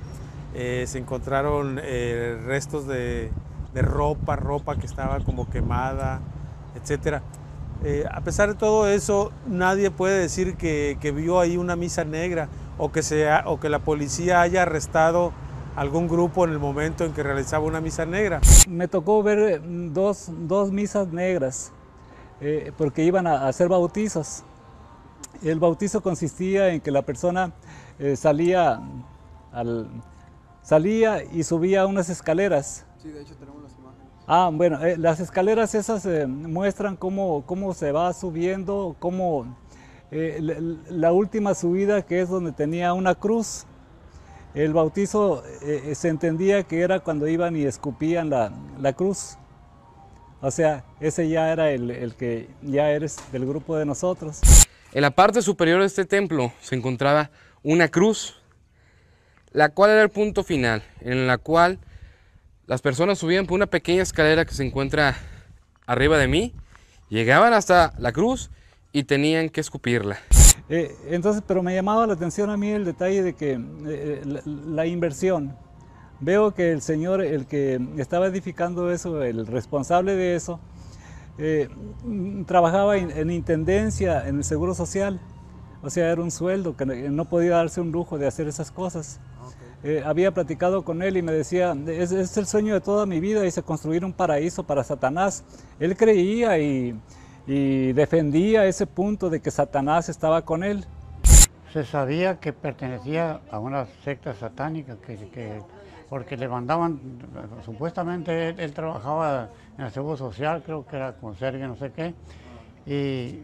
eh, 0.54 0.84
se 0.86 0.98
encontraron 0.98 1.76
restos 2.46 2.86
de, 2.86 3.30
de, 3.72 3.82
ropa, 3.82 4.36
ropa 4.36 4.76
que 4.76 4.86
estaba 4.86 5.20
como 5.20 5.48
quemada, 5.48 6.20
etc. 6.74 7.20
Eh, 7.84 8.04
a 8.10 8.20
pesar 8.22 8.48
de 8.48 8.54
todo 8.56 8.88
eso, 8.88 9.30
nadie 9.46 9.90
puede 9.90 10.18
decir 10.18 10.56
que, 10.56 10.98
que 11.00 11.12
vio 11.12 11.38
ahí 11.38 11.56
una 11.56 11.76
misa 11.76 12.04
negra 12.04 12.48
o 12.78 12.90
que, 12.90 13.02
sea, 13.02 13.44
o 13.46 13.60
que 13.60 13.68
la 13.68 13.80
policía 13.80 14.40
haya 14.40 14.62
arrestado 14.62 15.32
algún 15.76 16.08
grupo 16.08 16.44
en 16.44 16.52
el 16.52 16.58
momento 16.58 17.04
en 17.04 17.12
que 17.12 17.22
realizaba 17.22 17.64
una 17.64 17.80
misa 17.80 18.06
negra. 18.06 18.40
Me 18.68 18.88
tocó 18.88 19.22
ver 19.22 19.60
dos, 19.92 20.30
dos 20.30 20.72
misas 20.72 21.08
negras 21.08 21.72
eh, 22.40 22.72
porque 22.76 23.04
iban 23.04 23.26
a 23.26 23.46
hacer 23.46 23.68
bautizos. 23.68 24.44
El 25.42 25.60
bautizo 25.60 26.00
consistía 26.00 26.70
en 26.70 26.80
que 26.80 26.90
la 26.90 27.02
persona 27.02 27.52
eh, 27.98 28.16
salía, 28.16 28.80
al, 29.52 29.88
salía 30.62 31.22
y 31.24 31.44
subía 31.44 31.86
unas 31.86 32.08
escaleras. 32.08 32.86
Sí, 33.00 33.10
de 33.10 33.22
hecho 33.22 33.34
tenemos 33.36 33.62
las 33.62 33.72
imágenes. 33.72 34.06
Ah, 34.26 34.50
bueno, 34.52 34.84
eh, 34.84 34.96
las 34.96 35.20
escaleras 35.20 35.74
esas 35.74 36.04
eh, 36.06 36.26
muestran 36.26 36.96
cómo, 36.96 37.44
cómo 37.46 37.72
se 37.74 37.92
va 37.92 38.12
subiendo, 38.12 38.96
cómo 38.98 39.46
la, 40.10 40.54
la, 40.88 41.12
última 41.12 41.54
subida 41.54 42.02
que 42.02 42.20
es 42.20 42.28
donde 42.28 42.52
tenía 42.52 42.92
una 42.92 43.14
cruz. 43.14 43.64
El 44.54 44.72
bautizo 44.72 45.42
se 45.92 46.08
entendía 46.08 46.62
que 46.62 46.80
era 46.80 47.00
cuando 47.00 47.28
iban 47.28 47.54
y 47.56 47.64
escupían 47.64 48.30
la, 48.30 48.52
la 48.80 48.92
cruz. 48.94 49.36
O 50.40 50.50
sea, 50.50 50.84
ese 51.00 51.28
ya 51.28 51.52
era 51.52 51.70
el, 51.70 51.90
el, 51.90 52.14
que 52.14 52.48
ya 52.62 52.90
eres 52.90 53.16
del 53.32 53.44
grupo 53.44 53.76
de 53.76 53.84
nosotros. 53.84 54.40
En 54.92 55.02
la 55.02 55.10
parte 55.10 55.42
superior 55.42 55.80
de 55.80 55.86
este 55.86 56.04
templo 56.04 56.52
se 56.60 56.76
encontraba 56.76 57.30
una 57.62 57.88
cruz, 57.88 58.40
la 59.52 59.70
cual 59.70 59.90
era 59.90 60.02
el 60.02 60.10
punto 60.10 60.44
final, 60.44 60.82
en 61.00 61.26
la 61.26 61.38
cual 61.38 61.80
las 62.66 62.82
personas 62.82 63.18
subían 63.18 63.46
por 63.46 63.56
una 63.56 63.66
pequeña 63.66 64.02
escalera 64.02 64.44
que 64.44 64.54
se 64.54 64.64
encuentra 64.64 65.16
arriba 65.86 66.18
de 66.18 66.28
mí, 66.28 66.54
llegaban 67.08 67.52
hasta 67.52 67.94
la 67.98 68.12
cruz 68.12 68.50
y 68.98 69.04
tenían 69.04 69.48
que 69.48 69.60
escupirla. 69.60 70.18
Eh, 70.68 70.92
entonces, 71.06 71.42
pero 71.46 71.62
me 71.62 71.72
llamaba 71.72 72.04
la 72.06 72.14
atención 72.14 72.50
a 72.50 72.56
mí 72.56 72.68
el 72.70 72.84
detalle 72.84 73.22
de 73.22 73.34
que 73.34 73.52
eh, 73.86 74.22
la, 74.24 74.42
la 74.44 74.86
inversión, 74.86 75.56
veo 76.18 76.52
que 76.52 76.72
el 76.72 76.82
señor, 76.82 77.22
el 77.22 77.46
que 77.46 77.80
estaba 77.96 78.26
edificando 78.26 78.90
eso, 78.90 79.22
el 79.22 79.46
responsable 79.46 80.16
de 80.16 80.34
eso, 80.34 80.58
eh, 81.38 81.68
trabajaba 82.46 82.96
en, 82.96 83.12
en, 83.12 83.30
intendencia, 83.30 84.26
en 84.26 84.38
el 84.38 84.44
Seguro 84.44 84.74
Social. 84.74 85.20
o 85.80 85.90
sea, 85.90 86.10
era 86.10 86.20
un 86.20 86.32
sueldo, 86.32 86.76
que 86.76 86.84
no 86.84 87.24
podía 87.26 87.52
darse 87.52 87.80
un 87.80 87.92
lujo 87.92 88.18
de 88.18 88.26
hacer 88.26 88.48
esas 88.48 88.72
cosas. 88.72 89.20
Eh, 89.84 90.02
había 90.04 90.34
platicado 90.34 90.84
con 90.84 91.02
él 91.02 91.16
y 91.16 91.22
me 91.22 91.30
decía, 91.30 91.76
es, 91.86 92.10
es, 92.10 92.36
el 92.36 92.46
sueño 92.46 92.74
de 92.74 92.80
toda 92.80 93.06
mi 93.06 93.20
vida, 93.20 93.42
dice, 93.42 93.62
construir 93.62 94.04
un 94.04 94.12
paraíso 94.12 94.64
para 94.64 94.82
Satanás. 94.82 95.44
Él 95.78 95.96
creía 95.96 96.58
y, 96.58 96.98
y 97.48 97.94
defendía 97.94 98.66
ese 98.66 98.86
punto 98.86 99.30
de 99.30 99.40
que 99.40 99.50
Satanás 99.50 100.10
estaba 100.10 100.42
con 100.42 100.62
él. 100.62 100.84
Se 101.72 101.82
sabía 101.84 102.38
que 102.38 102.52
pertenecía 102.52 103.40
a 103.50 103.58
una 103.58 103.86
secta 104.04 104.34
satánica, 104.34 104.96
que, 105.04 105.16
que 105.30 105.62
porque 106.10 106.36
le 106.36 106.46
mandaban, 106.46 107.00
supuestamente 107.64 108.50
él, 108.50 108.72
trabajaba 108.74 109.48
en 109.78 109.84
el 109.86 109.90
Seguro 109.90 110.16
Social, 110.16 110.62
creo 110.64 110.86
que 110.86 110.96
era 110.96 111.14
con 111.14 111.36
Sergio, 111.36 111.66
no 111.66 111.76
sé 111.76 111.90
qué, 111.92 112.14
y, 112.86 113.40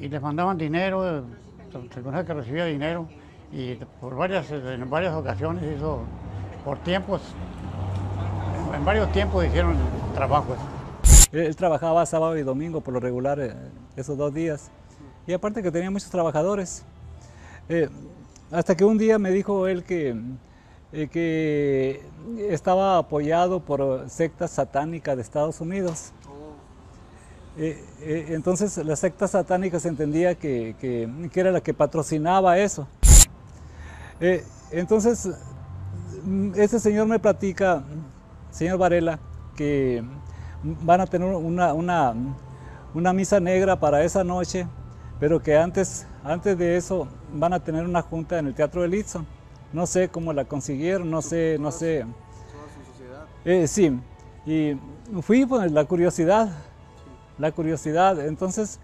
y 0.00 0.08
les 0.08 0.22
mandaban 0.22 0.56
dinero, 0.56 1.24
se 1.92 2.00
conoce 2.00 2.24
que 2.24 2.34
recibía 2.34 2.64
dinero, 2.64 3.08
y 3.52 3.74
por 4.00 4.16
varias, 4.16 4.50
en 4.50 4.88
varias 4.88 5.14
ocasiones 5.14 5.64
hizo, 5.76 6.02
por 6.64 6.78
tiempos, 6.78 7.22
en 8.74 8.84
varios 8.84 9.10
tiempos 9.12 9.44
hicieron 9.44 9.76
trabajo. 10.14 10.56
Él, 11.32 11.56
trabajaba 11.56 12.04
sábado 12.04 12.36
y 12.36 12.42
domingo 12.42 12.82
por 12.82 12.92
lo 12.92 13.00
regular, 13.00 13.40
eh, 13.40 13.54
esos 13.96 14.18
dos 14.18 14.34
días, 14.34 14.70
y 15.26 15.32
aparte 15.32 15.62
que 15.62 15.70
tenía 15.70 15.90
muchos 15.90 16.10
trabajadores. 16.10 16.84
Eh, 17.70 17.88
hasta 18.50 18.76
que 18.76 18.84
un 18.84 18.98
día 18.98 19.18
me 19.18 19.30
dijo 19.30 19.66
él 19.66 19.82
que, 19.82 20.14
eh, 20.92 21.08
que 21.08 22.02
estaba 22.50 22.98
apoyado 22.98 23.60
por 23.60 24.10
sectas 24.10 24.50
satánicas 24.50 25.16
de 25.16 25.22
Estados 25.22 25.60
Unidos. 25.60 26.12
entonces 27.56 28.78
la 28.78 28.96
secta 28.96 29.28
satánica 29.28 29.78
se 29.78 29.88
entendía 29.88 30.34
que, 30.34 30.74
que, 30.80 31.40
era 31.40 31.50
la 31.50 31.60
que 31.62 31.72
patrocinaba 31.72 32.58
eso. 32.58 32.86
Entonces, 34.70 35.30
mm, 36.24 36.52
este 36.56 36.78
señor 36.78 37.06
me 37.06 37.18
platica, 37.18 37.84
señor 38.50 38.78
Varela, 38.78 39.18
que 39.56 40.02
van 40.62 41.00
a 41.00 41.06
tener 41.06 41.28
una, 41.28 41.72
una, 41.72 43.12
misa 43.12 43.40
negra 43.40 43.78
para 43.78 44.04
esa 44.04 44.22
noche, 44.24 44.66
pero 45.18 45.42
que 45.42 45.56
antes, 45.56 46.06
antes 46.24 46.56
de 46.56 46.76
eso 46.76 47.08
van 47.32 47.52
a 47.52 47.60
tener 47.60 47.84
una 47.84 48.02
junta 48.02 48.38
en 48.38 48.46
el 48.46 48.54
Teatro 48.54 48.82
de 48.82 48.88
Litson. 48.88 49.26
No 49.72 49.86
sé 49.86 50.08
cómo 50.08 50.32
la 50.32 50.44
consiguieron, 50.44 51.10
no 51.10 51.22
sé, 51.22 51.56
no 51.58 51.70
sé. 51.70 52.04
Eh, 53.44 53.66
sí, 53.66 53.98
y 54.46 54.76
fui 55.22 55.46
por 55.46 55.68
la 55.70 55.84
curiosidad, 55.84 56.50
la 57.38 57.50
curiosidad. 57.52 58.24
Entonces, 58.24 58.78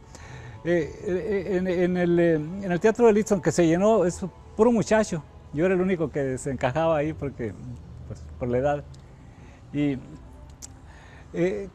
eh, 0.64 1.57
en, 1.57 1.97
el, 1.97 2.19
en, 2.19 2.73
el, 2.73 2.81
Teatro 2.81 3.09
que 3.43 3.53
se 3.53 3.67
llenó, 3.67 4.05
es 4.05 4.25
puro 4.57 4.73
muchacho. 4.73 5.23
Yo 5.53 5.64
era 5.64 5.75
el 5.75 5.81
único 5.81 6.11
que 6.11 6.38
se 6.38 6.51
encajaba 6.51 6.97
ahí 6.97 7.12
porque, 7.12 7.53
pues, 8.07 8.21
por 8.38 8.49
la 8.49 8.59
edad. 8.59 8.85
Y 9.73 9.99
eh, 11.33 11.69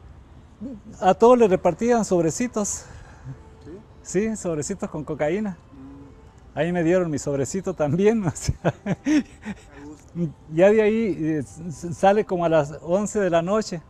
a 1.00 1.14
todos 1.14 1.38
les 1.38 1.50
repartían 1.50 2.04
sobrecitos. 2.04 2.84
¿Sí? 4.02 4.36
sobrecitos 4.36 4.90
con 4.90 5.02
cocaína. 5.02 5.56
Mm. 5.72 6.58
Ahí 6.58 6.72
me 6.72 6.82
dieron 6.82 7.10
mi 7.10 7.18
sobrecito 7.18 7.72
también. 7.72 8.22
ya 10.52 10.70
de 10.70 10.82
ahí 10.82 11.16
eh, 11.18 11.42
sale 11.42 12.24
como 12.24 12.44
a 12.44 12.50
las 12.50 12.74
11 12.82 13.20
de 13.20 13.30
la 13.30 13.40
noche 13.40 13.80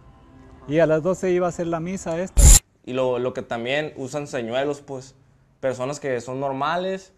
y 0.68 0.78
a 0.78 0.86
las 0.86 1.02
12 1.02 1.32
iba 1.32 1.46
a 1.46 1.48
hacer 1.48 1.66
la 1.66 1.80
misa 1.80 2.20
esta. 2.20 2.42
Y 2.84 2.92
lo, 2.92 3.18
lo 3.18 3.34
que 3.34 3.42
también 3.42 3.92
usan 3.96 4.26
señuelos, 4.26 4.80
pues, 4.82 5.14
personas 5.60 5.98
que 5.98 6.20
son 6.20 6.38
normales, 6.38 7.12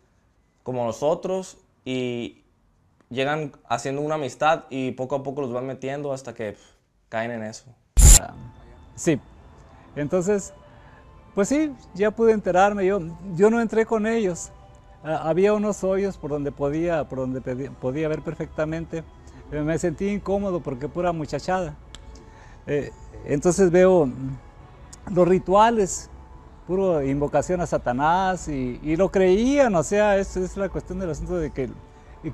como 0.62 0.84
nosotros, 0.84 1.58
y 1.84 2.44
llegan 3.10 3.52
haciendo 3.68 4.00
una 4.00 4.16
amistad 4.16 4.64
y 4.70 4.92
poco 4.92 5.16
a 5.16 5.22
poco 5.22 5.42
los 5.42 5.52
van 5.52 5.66
metiendo 5.66 6.12
hasta 6.12 6.34
que 6.34 6.56
caen 7.08 7.30
en 7.30 7.42
eso. 7.42 7.74
Sí, 8.96 9.20
entonces, 9.94 10.52
pues 11.34 11.48
sí, 11.48 11.72
ya 11.94 12.10
pude 12.10 12.32
enterarme, 12.32 12.86
yo, 12.86 13.00
yo 13.34 13.50
no 13.50 13.60
entré 13.60 13.86
con 13.86 14.06
ellos. 14.06 14.50
había 15.04 15.52
unos 15.52 15.84
hoyos 15.84 16.16
por 16.16 16.30
donde 16.30 16.50
podía, 16.50 17.08
por 17.08 17.18
donde 17.18 17.70
podía 17.70 18.08
ver 18.08 18.22
perfectamente. 18.22 19.04
Eh, 19.52 19.60
me 19.60 19.78
sentí 19.78 20.08
incómodo 20.08 20.60
porque 20.60 20.88
pura 20.88 21.12
muchachada. 21.12 21.76
Eh, 22.66 22.90
entonces 23.26 23.70
veo 23.70 24.08
los 25.12 25.28
rituales, 25.28 26.10
puro 26.66 27.02
invocación 27.02 27.60
a 27.60 27.66
Satanás 27.66 28.48
y, 28.48 28.96
lo 28.96 29.10
creían, 29.10 29.74
o 29.76 29.82
sea, 29.82 30.16
esa 30.16 30.40
es 30.40 30.56
la 30.56 30.68
cuestión 30.68 30.98
del 30.98 31.10
asunto 31.10 31.36
de 31.36 31.50
que 31.50 31.70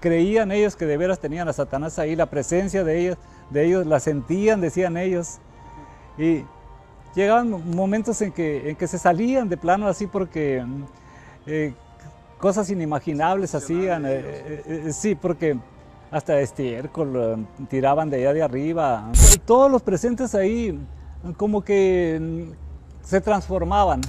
creían 0.01 0.53
ellos 0.53 0.75
que 0.75 0.87
de 0.87 0.96
veras 0.96 1.18
tenían 1.18 1.48
a 1.48 1.53
Satanás 1.53 1.98
ahí, 1.98 2.16
la 2.16 2.27
presencia 2.27 2.83
de 2.83 3.01
ellos, 3.01 3.18
de 3.51 3.66
ellos 3.66 3.87
la 3.87 4.01
sentían, 4.01 4.61
decían 4.61 4.96
ellos. 4.96 5.38
Y 6.18 6.44
llegaban 7.14 7.75
momentos 7.75 8.20
en 8.22 8.33
que, 8.33 8.70
en 8.70 8.77
que 8.77 8.87
se 8.87 8.98
salían 8.98 9.48
de 9.48 9.57
plano 9.57 9.88
así 9.88 10.07
porque 10.07 10.64
eh, 11.46 11.75
cosas 12.38 12.70
inimaginables 12.70 13.55
hacían, 13.55 14.05
eh, 14.07 14.62
eh, 14.66 14.90
sí, 14.92 15.14
porque 15.14 15.59
hasta 16.11 16.38
estiércol 16.40 17.46
tiraban 17.68 18.11
de 18.11 18.18
allá 18.18 18.33
de 18.35 18.42
arriba. 18.42 19.11
Todos 19.46 19.70
los 19.70 19.83
presentes 19.83 20.35
ahí 20.35 20.79
como 21.37 21.62
que 21.62 22.48
se 23.03 23.20
transformaban, 23.20 24.01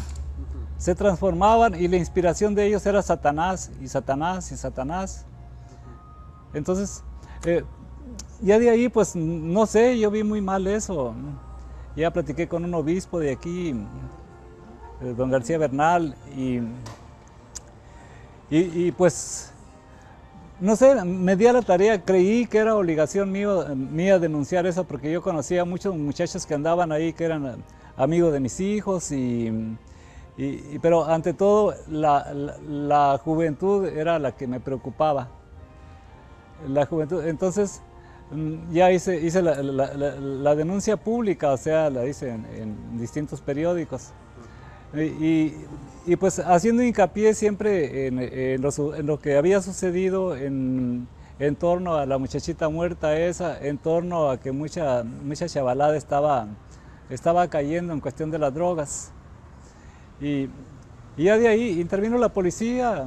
se 0.77 0.95
transformaban 0.95 1.79
y 1.79 1.87
la 1.87 1.97
inspiración 1.97 2.55
de 2.55 2.65
ellos 2.65 2.85
era 2.85 3.01
Satanás 3.01 3.71
y 3.81 3.87
Satanás 3.87 4.51
y 4.51 4.57
Satanás. 4.57 5.25
Entonces, 6.53 7.03
eh, 7.45 7.63
ya 8.41 8.59
de 8.59 8.69
ahí, 8.69 8.89
pues 8.89 9.15
no 9.15 9.65
sé, 9.65 9.97
yo 9.97 10.11
vi 10.11 10.23
muy 10.23 10.41
mal 10.41 10.67
eso. 10.67 11.13
Ya 11.95 12.11
platiqué 12.11 12.47
con 12.47 12.65
un 12.65 12.73
obispo 12.73 13.19
de 13.19 13.31
aquí, 13.31 13.69
eh, 15.01 15.13
don 15.15 15.29
García 15.29 15.59
Bernal, 15.59 16.15
y, 16.35 16.59
y, 18.49 18.91
pues, 18.91 19.51
no 20.59 20.75
sé, 20.75 21.03
me 21.05 21.35
di 21.35 21.45
a 21.45 21.53
la 21.53 21.61
tarea, 21.61 22.03
creí 22.03 22.47
que 22.47 22.57
era 22.57 22.75
obligación 22.75 23.31
mía 23.31 24.17
denunciar 24.17 24.65
eso, 24.65 24.85
porque 24.85 25.11
yo 25.11 25.21
conocía 25.21 25.61
a 25.61 25.65
muchos 25.65 25.95
muchachos 25.95 26.45
que 26.45 26.53
andaban 26.53 26.91
ahí, 26.91 27.13
que 27.13 27.25
eran 27.25 27.63
amigos 27.95 28.33
de 28.33 28.39
mis 28.39 28.59
hijos, 28.59 29.11
y, 29.11 29.77
pero 30.81 31.05
ante 31.05 31.33
todo 31.33 31.75
la, 31.87 33.19
juventud 33.23 33.85
era 33.85 34.17
la 34.17 34.35
que 34.35 34.47
me 34.47 34.59
preocupaba. 34.59 35.29
La 36.67 36.85
juventud, 36.85 37.25
entonces 37.25 37.81
ya 38.71 38.91
hice, 38.91 39.21
hice 39.21 39.41
la, 39.41 40.55
denuncia 40.55 40.97
pública, 40.97 41.51
o 41.51 41.57
sea, 41.57 41.89
la 41.89 42.05
hice 42.05 42.29
en, 42.29 42.97
distintos 42.97 43.41
periódicos. 43.41 44.11
Y, 44.95 45.53
pues 46.19 46.39
haciendo 46.39 46.83
hincapié 46.83 47.33
siempre 47.33 48.07
en, 48.07 48.61
lo, 48.61 49.19
que 49.19 49.37
había 49.37 49.61
sucedido 49.61 50.35
en, 50.35 51.07
torno 51.59 51.95
a 51.95 52.05
la 52.05 52.17
muchachita 52.17 52.69
muerta 52.69 53.17
esa, 53.17 53.59
en 53.59 53.77
torno 53.77 54.29
a 54.29 54.39
que 54.39 54.51
mucha, 54.51 55.03
mucha 55.03 55.47
chavalada 55.47 55.97
estaba 55.97 56.47
estaba 57.09 57.47
cayendo 57.47 57.93
en 57.93 57.99
cuestión 57.99 58.31
de 58.31 58.39
las 58.39 58.53
drogas. 58.53 59.11
Y, 60.21 60.49
ya 61.15 61.37
de 61.37 61.47
ahí 61.47 61.79
intervino 61.79 62.17
la 62.17 62.29
policía, 62.29 63.05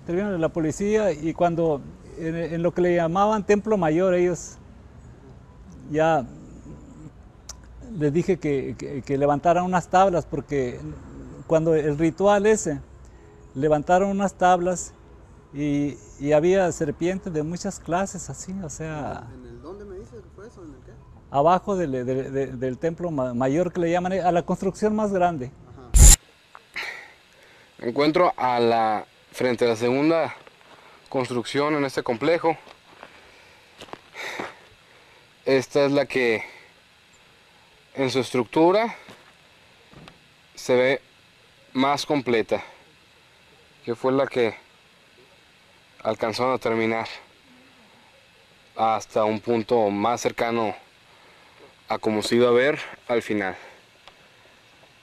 intervino 0.00 0.36
la 0.38 0.48
policía 0.48 1.12
y 1.12 1.32
cuando 1.34 1.80
en, 2.18 2.62
lo 2.62 2.72
que 2.72 2.80
le 2.80 2.96
llamaban 2.96 3.44
Templo 3.44 3.76
Mayor 3.76 4.14
ellos 4.14 4.56
ya 5.90 6.24
les 7.98 8.12
dije 8.12 8.38
que, 8.38 9.02
que, 9.04 9.18
levantaran 9.18 9.64
unas 9.64 9.88
tablas 9.88 10.26
porque 10.26 10.80
cuando 11.46 11.74
el 11.74 11.96
ritual 11.96 12.46
ese 12.46 12.80
levantaron 13.54 14.10
unas 14.10 14.34
tablas 14.34 14.92
y, 15.54 15.96
y 16.18 16.32
había 16.32 16.70
serpientes 16.72 17.32
de 17.32 17.42
muchas 17.42 17.78
clases 17.78 18.28
así, 18.28 18.52
o 18.62 18.68
sea... 18.68 19.26
¿En 19.32 19.46
el 19.46 19.62
dónde 19.62 19.84
me 19.84 19.96
dices 19.96 20.20
que 20.20 20.28
fue 20.34 20.46
eso? 20.48 20.62
¿En 20.62 20.74
el 20.74 20.80
qué? 20.80 20.92
abajo 21.30 21.76
del, 21.76 22.78
templo 22.78 23.10
mayor 23.10 23.72
que 23.72 23.80
le 23.80 23.90
llaman, 23.90 24.12
a 24.12 24.32
la 24.32 24.42
construcción 24.42 24.94
más 24.94 25.12
grande. 25.12 25.50
encuentro 27.78 28.32
a 28.36 28.58
la, 28.58 29.06
frente 29.32 29.64
a 29.64 29.68
la 29.68 29.76
segunda 29.76 30.34
construcción 31.08 31.74
en 31.74 31.84
este 31.84 32.02
complejo. 32.02 32.56
Esta 35.44 35.86
es 35.86 35.92
la 35.92 36.06
que 36.06 36.44
en 37.94 38.10
su 38.10 38.20
estructura 38.20 38.94
se 40.54 40.74
ve 40.74 41.00
más 41.72 42.04
completa, 42.04 42.62
que 43.84 43.94
fue 43.94 44.12
la 44.12 44.26
que 44.26 44.56
alcanzó 46.02 46.52
a 46.52 46.58
terminar 46.58 47.06
hasta 48.74 49.24
un 49.24 49.40
punto 49.40 49.90
más 49.90 50.20
cercano 50.20 50.74
a 51.88 51.98
como 51.98 52.22
se 52.22 52.36
iba 52.36 52.48
a 52.48 52.52
ver 52.52 52.78
al 53.08 53.22
final. 53.22 53.56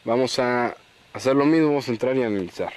Vamos 0.04 0.38
a 0.40 0.76
hacer 1.14 1.36
lo 1.36 1.46
mismo, 1.46 1.70
vamos 1.70 1.88
a 1.88 1.92
entrar 1.92 2.16
y 2.18 2.24
analizar. 2.24 2.74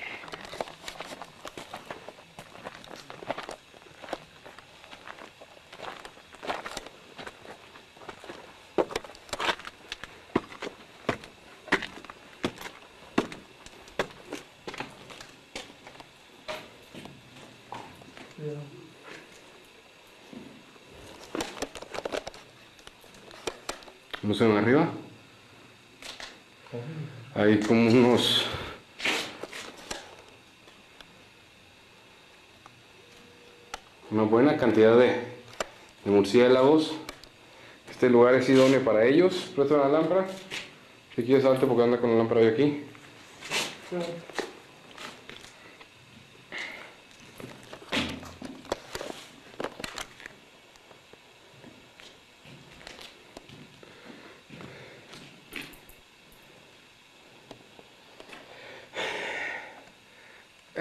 ¿No 24.23 24.35
se 24.35 24.45
ven 24.45 24.57
arriba? 24.57 24.91
Hay 27.35 27.61
como 27.61 27.89
unos... 27.89 28.47
Una 34.11 34.23
buena 34.23 34.57
cantidad 34.57 34.97
de, 34.97 35.09
de 36.05 36.11
murciélagos. 36.11 36.95
Este 37.91 38.09
lugar 38.09 38.35
es 38.35 38.49
idóneo 38.49 38.85
para 38.85 39.05
ellos. 39.05 39.51
Presta 39.55 39.77
la 39.77 39.89
lámpara. 39.89 40.27
Si 41.15 41.23
quieres 41.23 41.45
salte 41.45 41.67
porque 41.67 41.83
anda 41.83 41.99
con 41.99 42.11
la 42.11 42.17
lámpara 42.17 42.41
hoy 42.41 42.47
aquí. 42.49 42.85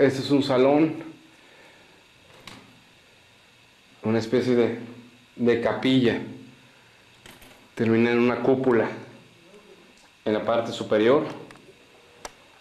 Este 0.06 0.20
es 0.20 0.30
un 0.30 0.44
salón, 0.44 0.98
una 4.04 4.20
especie 4.20 4.78
de, 5.36 5.62
capilla. 5.62 6.22
Termina 7.74 8.12
en 8.12 8.20
una 8.20 8.44
cúpula 8.44 8.88
en 10.24 10.34
la 10.34 10.46
parte 10.46 10.74
superior, 10.74 11.26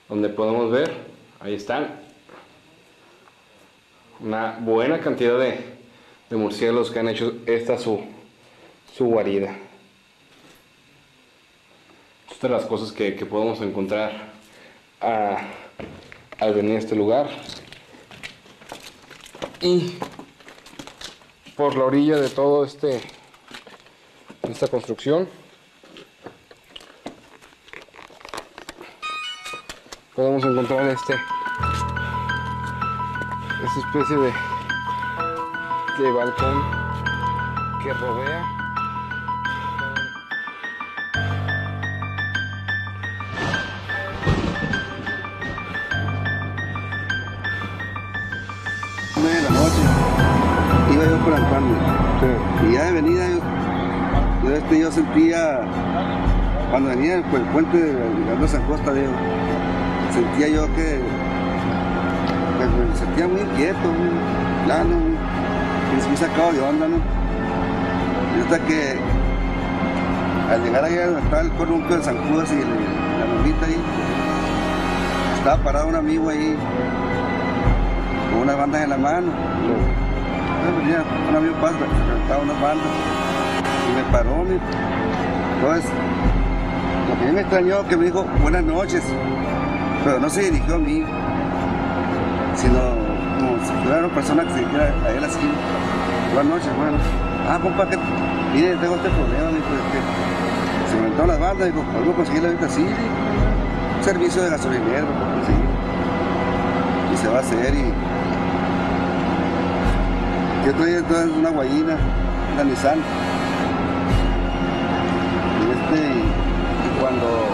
donde 0.09 0.31
podemos 0.31 0.71
ver, 0.71 0.91
ahí 1.39 1.53
están, 1.53 2.01
una 4.21 4.57
buena 4.61 5.01
cantidad 5.01 5.39
de, 5.39 5.59
murciélagos 6.35 6.91
que 6.91 6.99
han 6.99 7.09
hecho 7.09 7.35
esta 7.45 7.77
su, 7.77 8.01
guarida. 8.99 9.55
Estas 12.31 12.51
las 12.51 12.65
cosas 12.65 12.91
que, 12.91 13.13
podemos 13.13 13.61
encontrar 13.61 14.33
a- 15.03 15.47
al 16.45 16.53
venir 16.53 16.77
a 16.77 16.79
este 16.79 16.95
lugar. 16.95 17.31
Y 19.63 19.97
por 21.57 21.75
la 21.75 21.85
orilla 21.85 22.17
de 22.19 22.29
todo 22.29 22.65
este 22.65 23.01
esta 24.43 24.69
construcción 24.69 25.27
podemos 30.15 30.45
encontrar 30.45 30.87
este 30.89 31.15
esta 33.65 33.81
especie 33.87 34.17
de 34.17 34.33
de 35.99 36.11
balcón 36.13 36.63
que 37.83 37.93
rodea 37.95 38.54
y 52.69 52.73
ya 52.73 52.85
de 52.85 52.93
venida 52.93 53.29
yo, 53.29 54.49
yo, 54.49 54.57
este, 54.57 54.81
yo 54.81 54.91
sentía 54.91 55.61
cuando 56.71 56.91
venía 56.91 57.23
por 57.31 57.41
el 57.41 57.47
puente 57.47 57.77
de 57.77 57.93
llegando 57.93 58.45
a 58.45 58.49
San 58.49 58.63
Costa 58.63 58.93
sentía 60.13 60.49
yo 60.49 60.67
que 60.75 61.01
pues, 62.57 62.69
me 62.71 62.97
sentía 62.97 63.29
muy 63.29 63.41
inquieto 63.41 63.89
muy 63.89 64.11
plano 64.67 64.97
muy, 64.97 66.09
muy 66.09 66.17
sacado 66.17 66.53
de 66.53 66.61
onda 66.61 66.89
¿no? 66.89 66.97
y 68.37 68.41
hasta 68.43 68.59
que 68.67 68.99
al 70.51 70.63
llegar 70.63 70.85
allá 70.85 71.07
donde 71.07 71.21
estaba 71.23 71.43
el 71.43 71.53
corrupto 71.53 71.97
de 71.97 72.03
San 72.03 72.17
Judas 72.29 72.53
y 72.53 72.57
la 72.57 73.33
bombita 73.33 73.67
ahí 73.67 73.77
estaba 75.39 75.63
parado 75.63 75.89
un 75.89 75.95
amigo 75.95 76.29
ahí 76.31 76.57
con 78.33 78.43
unas 78.43 78.57
bandas 78.57 78.83
en 78.83 78.91
la 78.91 78.97
mano. 78.97 79.33
Entonces 80.65 80.85
venía 80.85 81.05
un 81.29 81.61
pasa, 81.61 81.75
se 81.79 82.19
cantaba 82.19 82.43
unas 82.43 82.61
bandas 82.61 82.87
y 83.89 83.97
me 83.97 84.03
paró. 84.13 84.45
me- 84.45 84.59
Entonces, 85.61 85.91
lo 87.09 87.27
que 87.27 87.33
me 87.33 87.41
extrañó 87.41 87.87
que 87.89 87.97
me 87.97 88.05
dijo 88.07 88.25
buenas 88.41 88.63
noches, 88.65 89.03
pero 90.05 90.21
no 90.21 90.29
se 90.31 90.43
dirigió 90.43 90.77
a 90.77 90.79
mí, 90.79 91.05
sino 92.57 92.79
como 93.39 93.59
si 93.65 93.73
fuera 93.85 93.99
una 93.99 94.15
persona 94.15 94.43
que 94.45 94.51
se 94.51 94.59
dirigiera 94.61 94.85
a 95.07 95.11
él 95.11 95.25
así. 95.25 95.39
Buenas 96.35 96.53
noches, 96.55 96.77
bueno. 96.77 96.97
Ah, 97.49 97.59
compa, 97.63 97.87
que 97.89 97.99
mire, 98.55 98.75
tengo 98.77 98.97
este 98.97 99.11
problema, 99.11 99.49
dijo, 99.51 99.69
que 99.93 100.91
se 100.91 100.97
me 101.01 101.27
las 101.27 101.39
bandas, 101.39 101.67
digo, 101.67 101.83
¿podemos 101.93 102.15
conseguirla 102.17 102.49
ahorita? 102.49 102.69
Sí, 102.71 102.81
dijo, 102.83 103.99
un 103.99 104.05
servicio 104.05 104.43
de 104.43 104.51
gasolinero, 104.51 105.07
conseguir 105.35 105.65
y 107.13 107.17
se 107.17 107.29
va 107.29 107.37
a 107.37 107.41
hacer 107.41 107.75
y 107.75 107.93
yo 110.65 110.73
traía 110.75 110.99
entonces 110.99 111.31
una 111.37 111.51
guayina, 111.51 111.97
una 112.55 112.65
Nissan 112.65 112.99
y 115.61 115.71
este 115.71 116.01
y 116.17 117.01
cuando 117.01 117.47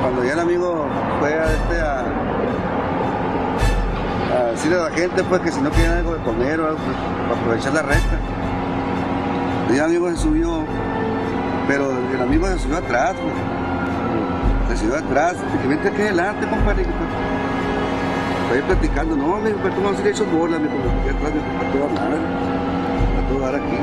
cuando 0.00 0.24
ya 0.24 0.32
el 0.32 0.40
amigo 0.40 0.86
fue 1.18 1.34
a 1.34 1.44
este 1.44 1.80
a, 1.80 2.04
a 4.38 4.44
decirle 4.52 4.78
a 4.78 4.84
la 4.84 4.90
gente 4.90 5.22
pues 5.24 5.42
que 5.42 5.52
si 5.52 5.60
no 5.60 5.70
querían 5.70 5.98
algo 5.98 6.14
de 6.14 6.22
comer 6.22 6.60
o 6.60 6.66
algo 6.66 6.78
pues, 6.78 6.96
para 7.28 7.40
aprovechar 7.40 7.74
la 7.74 7.82
recta 7.82 8.18
y 9.70 9.74
el 9.74 9.84
amigo 9.84 10.10
se 10.10 10.16
subió 10.16 10.64
pero 11.68 11.92
el 11.92 12.20
amigo 12.22 12.46
se 12.48 12.58
subió 12.58 12.78
atrás 12.78 13.14
pues. 13.20 14.78
se 14.78 14.84
subió 14.84 14.98
atrás. 14.98 15.36
Vente 15.68 15.88
aquí 15.88 16.02
adelante 16.02 16.46
compadre 16.48 16.84
Estoy 18.50 18.62
ahí 18.62 18.74
platicando, 18.74 19.14
no, 19.14 19.36
me 19.36 19.50
dijo, 19.50 19.60
tú 19.60 19.80
no 19.80 19.90
has 19.90 20.04
hecho 20.04 20.26
bola, 20.26 20.58
me 20.58 20.66
dijo, 20.66 20.74
aquí 20.74 21.08
atrás, 21.08 21.32
me 21.32 21.38
dijo, 21.38 21.52
para 21.56 21.70
todo 21.70 21.86
dar, 21.94 22.10
para 23.14 23.28
todo 23.28 23.38
dar 23.46 23.54
aquí. 23.54 23.78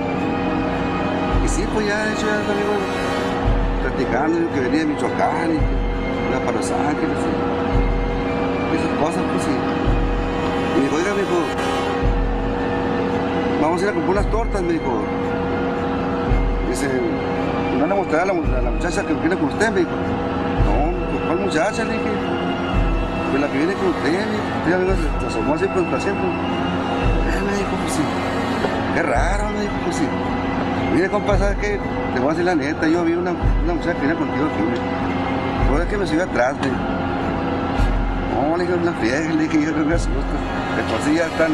Y 1.45 1.47
sí, 1.47 1.63
pues 1.73 1.87
ya, 1.87 2.03
de 2.03 2.11
hecho, 2.11 2.25
ya 2.25 2.35
amigos 2.35 2.83
platicando, 3.81 4.53
que 4.53 4.59
venía 4.59 4.79
de 4.79 4.85
Michoacán, 4.87 5.55
y 5.55 5.57
que 5.57 6.39
para 6.43 6.51
Los 6.51 6.69
Ángeles, 6.69 7.17
y, 7.23 8.75
esas 8.75 8.99
cosas, 8.99 9.23
pues 9.31 9.43
sí. 9.47 9.55
Y 9.55 10.77
me 10.79 10.83
dijo, 10.83 10.95
oiga, 10.97 11.13
me 11.13 11.21
dijo, 11.21 11.39
vamos 13.61 13.79
a 13.79 13.83
ir 13.85 13.89
a 13.89 13.93
comprar 13.93 14.17
unas 14.17 14.31
tortas, 14.31 14.61
me 14.63 14.73
dijo. 14.73 15.01
Dice, 16.67 16.89
¿no 17.79 17.87
le 17.87 17.95
mostrará 17.95 18.23
a 18.23 18.25
la, 18.25 18.57
a 18.57 18.61
la 18.63 18.71
muchacha 18.71 19.01
que 19.05 19.13
viene 19.13 19.37
con 19.37 19.45
usted? 19.45 19.71
Me 19.71 19.79
dijo, 19.79 19.91
no, 19.95 20.91
pues, 21.09 21.23
¿cuál 21.23 21.39
muchacha? 21.39 21.85
Le 21.85 21.93
dije, 21.93 22.26
pues 23.31 23.41
la 23.41 23.47
que 23.47 23.57
viene 23.57 23.73
con 23.73 23.87
usted, 23.87 24.73
amigo 24.73 24.93
se, 25.19 25.27
asomó 25.27 25.55
así 25.55 25.65
por 25.67 25.83
el 25.83 25.93
asiento. 25.93 26.23
Eh, 26.23 27.41
me 27.45 27.57
dijo, 27.57 27.75
pues 27.81 27.93
sí, 27.93 28.01
qué 28.95 29.03
raro, 29.03 29.49
me 29.49 29.61
dijo, 29.61 29.73
pues 29.83 29.95
sí. 29.95 30.07
Mire, 30.93 31.09
compa, 31.09 31.37
¿sabes 31.37 31.57
qué? 31.57 31.79
Te 32.13 32.19
voy 32.19 32.29
a 32.29 32.31
decir 32.31 32.45
la 32.45 32.55
neta, 32.55 32.87
yo 32.87 33.03
vi 33.03 33.13
una, 33.13 33.31
una 33.31 33.73
muchacha 33.73 33.93
que 33.93 33.99
viene 33.99 34.15
contigo 34.15 34.45
aquí, 34.45 34.63
me 34.63 35.81
es 35.81 35.89
que 35.89 35.97
me 35.97 36.07
subió 36.07 36.23
atrás, 36.23 36.55
me. 36.61 36.67
No, 38.47 38.55
le 38.55 38.63
dije, 38.63 38.75
una 38.75 38.93
friega, 38.93 39.33
le 39.33 39.43
dije, 39.43 39.61
yo 39.61 39.71
no 39.71 39.85
me 39.85 39.95
asusto. 39.95 40.13
De 40.13 40.83
por 40.89 41.01
sí 41.01 41.15
ya 41.15 41.25
están, 41.25 41.51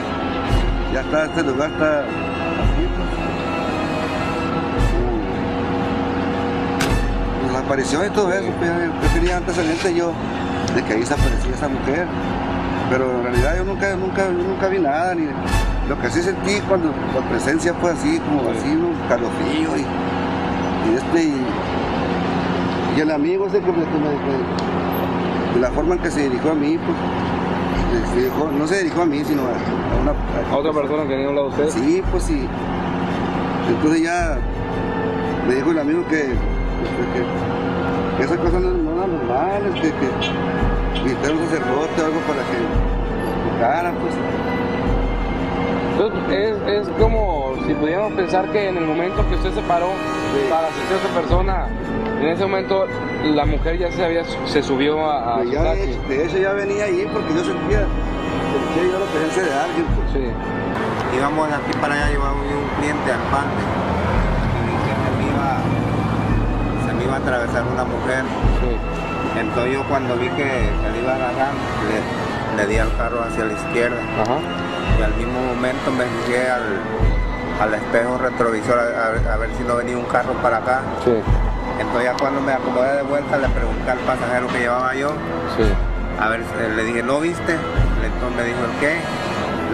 ya 0.94 1.02
está, 1.02 1.26
este 1.26 1.44
lugar 1.44 1.72
está 1.72 2.00
así, 2.00 2.88
pues. 2.96 3.10
Pues, 7.42 7.54
la 7.54 7.60
aparición 7.60 8.06
y 8.06 8.10
todo 8.12 8.32
eso, 8.32 8.52
pues, 8.60 8.70
yo 8.70 9.20
tenía 9.20 9.38
antecedentes 9.38 9.96
yo 9.96 10.14
de 10.76 10.84
que 10.84 10.94
ahí 10.94 11.06
se 11.06 11.14
aparecía 11.14 11.54
esa 11.54 11.68
mujer, 11.68 12.06
pero 12.90 13.12
en 13.18 13.24
realidad 13.24 13.58
yo 13.58 13.64
nunca, 13.66 13.96
nunca, 13.96 14.24
yo 14.28 14.44
nunca 14.48 14.68
vi 14.68 14.80
nada, 14.80 15.16
ni 15.16 15.26
lo 15.90 16.00
que 16.00 16.10
sí 16.10 16.22
sentí 16.22 16.60
cuando 16.68 16.90
la 17.14 17.22
presencia 17.30 17.74
fue 17.76 17.92
así, 17.92 18.20
como 18.20 18.50
así, 18.50 18.70
un 18.70 18.96
calofrío 19.10 19.78
y, 19.78 19.82
y 19.82 20.96
este, 20.96 21.24
y, 21.24 21.46
y 22.98 23.02
el 23.02 23.12
amigo 23.12 23.48
ese 23.48 23.60
que 23.60 23.72
me, 23.72 23.84
que 23.84 23.98
me- 24.00 24.10
que- 24.10 25.56
de 25.56 25.60
la 25.60 25.70
forma 25.72 25.96
en 25.96 26.02
que 26.02 26.10
se 26.10 26.24
dirigió 26.24 26.52
a 26.52 26.56
mí, 26.56 26.80
pues, 26.84 26.98
se 28.14 28.20
dirigió- 28.22 28.52
no 28.52 28.68
se 28.68 28.78
dirigió 28.80 29.04
a 29.04 29.06
mí, 29.06 29.24
sino 29.24 29.42
a, 29.44 30.02
una... 30.02 30.14
¿A 30.52 30.58
otra 30.58 30.72
persona 30.74 31.04
que 31.04 31.10
venía 31.10 31.28
a 31.28 31.30
un 31.30 31.36
lado 31.36 31.50
de 31.52 31.64
usted? 31.66 31.80
Sí, 31.80 32.02
pues 32.12 32.24
sí. 32.24 32.48
Entonces 33.70 34.02
ya 34.02 34.38
me 35.48 35.56
dijo 35.56 35.72
el 35.72 35.80
amigo 35.80 36.02
que, 36.08 36.34
pues, 36.34 36.90
que, 37.14 38.18
que 38.18 38.24
esas 38.24 38.38
cosas 38.38 38.62
no, 38.62 38.83
eran 39.04 39.18
normales, 39.18 39.74
que, 39.76 39.92
que 39.92 41.04
necesitaba 41.04 41.34
un 41.34 41.46
sacerdote 41.46 42.02
o 42.02 42.06
algo 42.06 42.20
para 42.22 42.44
que 42.44 42.58
tocara, 43.52 43.92
pues. 44.02 44.16
Entonces, 45.92 46.58
es, 46.68 46.88
es 46.88 46.90
como 47.00 47.54
si 47.68 47.74
pudiéramos 47.74 48.14
pensar 48.14 48.52
que 48.52 48.70
en 48.70 48.78
el 48.78 48.86
momento 48.86 49.28
que 49.30 49.36
usted 49.36 49.54
se 49.54 49.62
paró 49.62 49.90
para 50.50 50.68
asistir 50.68 50.98
a 50.98 51.00
esa 51.00 51.22
persona, 51.22 51.68
en 52.20 52.28
ese 52.28 52.44
momento 52.44 52.88
la 53.24 53.46
mujer 53.46 53.78
ya 53.78 53.92
se 53.92 54.04
había 54.04 54.24
se 54.46 54.64
subió 54.64 55.06
a, 55.06 55.36
a 55.36 55.38
Pues 55.38 55.50
su 55.50 55.54
ya 55.54 55.64
de, 55.64 55.98
de 56.08 56.26
hecho 56.26 56.38
ya 56.38 56.54
venía 56.54 56.86
ahí 56.86 57.08
porque 57.14 57.34
yo 57.36 57.44
sentía, 57.44 57.86
que 58.74 58.92
yo 58.92 59.00
la 59.00 59.06
presencia 59.06 59.44
de 59.44 59.54
alguien. 59.54 59.86
Pues. 59.86 60.12
Sí. 60.14 61.18
Íbamos 61.18 61.48
de 61.48 61.56
aquí 61.56 61.78
para 61.80 61.94
allá, 61.94 62.10
llevaba 62.10 62.34
un 62.34 62.80
cliente 62.80 63.12
al 63.12 63.22
parque 63.30 63.64
y 64.66 64.76
se 64.90 65.12
me 65.18 65.30
iba, 65.30 66.88
se 66.88 66.94
me 66.94 67.04
iba 67.04 67.14
a 67.14 67.18
atravesar 67.18 67.64
una 67.72 67.84
mujer. 67.84 68.24
Entonces 69.40 69.74
yo 69.74 69.84
cuando 69.90 70.16
vi 70.18 70.30
que 70.30 70.44
le 70.46 71.00
iba 71.02 71.12
a 71.12 71.16
agarrar, 71.16 71.52
le, 71.90 72.64
le 72.64 72.68
di 72.70 72.78
al 72.78 72.96
carro 72.98 73.24
hacia 73.24 73.46
la 73.46 73.54
izquierda. 73.54 73.98
Y 75.00 75.02
al 75.04 75.14
mismo 75.16 75.40
momento 75.42 75.92
me 75.92 76.06
fijé 76.06 76.50
al, 76.50 76.64
al 77.62 77.74
espejo 77.74 78.18
retrovisor 78.18 78.78
a, 78.80 79.30
a- 79.32 79.34
a 79.34 79.38
ver 79.38 79.50
si 79.58 79.64
no 79.64 79.76
venía 79.78 79.98
un 79.98 80.06
carro 80.06 80.34
para 80.42 80.58
acá. 80.58 80.82
Entonces 81.80 82.04
ya 82.04 82.14
cuando 82.20 82.40
me 82.42 82.54
acomodé 82.54 82.98
de 82.98 83.02
vuelta 83.04 83.38
le 83.38 83.50
pregunté 83.50 83.90
al 83.92 83.98
pasajero 84.00 84.48
que 84.50 84.60
llevaba 84.60 84.94
yo. 84.96 85.10
A 86.22 86.30
ver, 86.30 86.42
eh, 86.42 86.74
le 86.76 86.84
dije, 86.86 87.02
¿no 87.02 87.20
viste? 87.20 87.54
Entonces 87.54 88.38
me 88.38 88.44
dijo, 88.44 88.60
¿el 88.72 88.80
qué? 88.80 88.98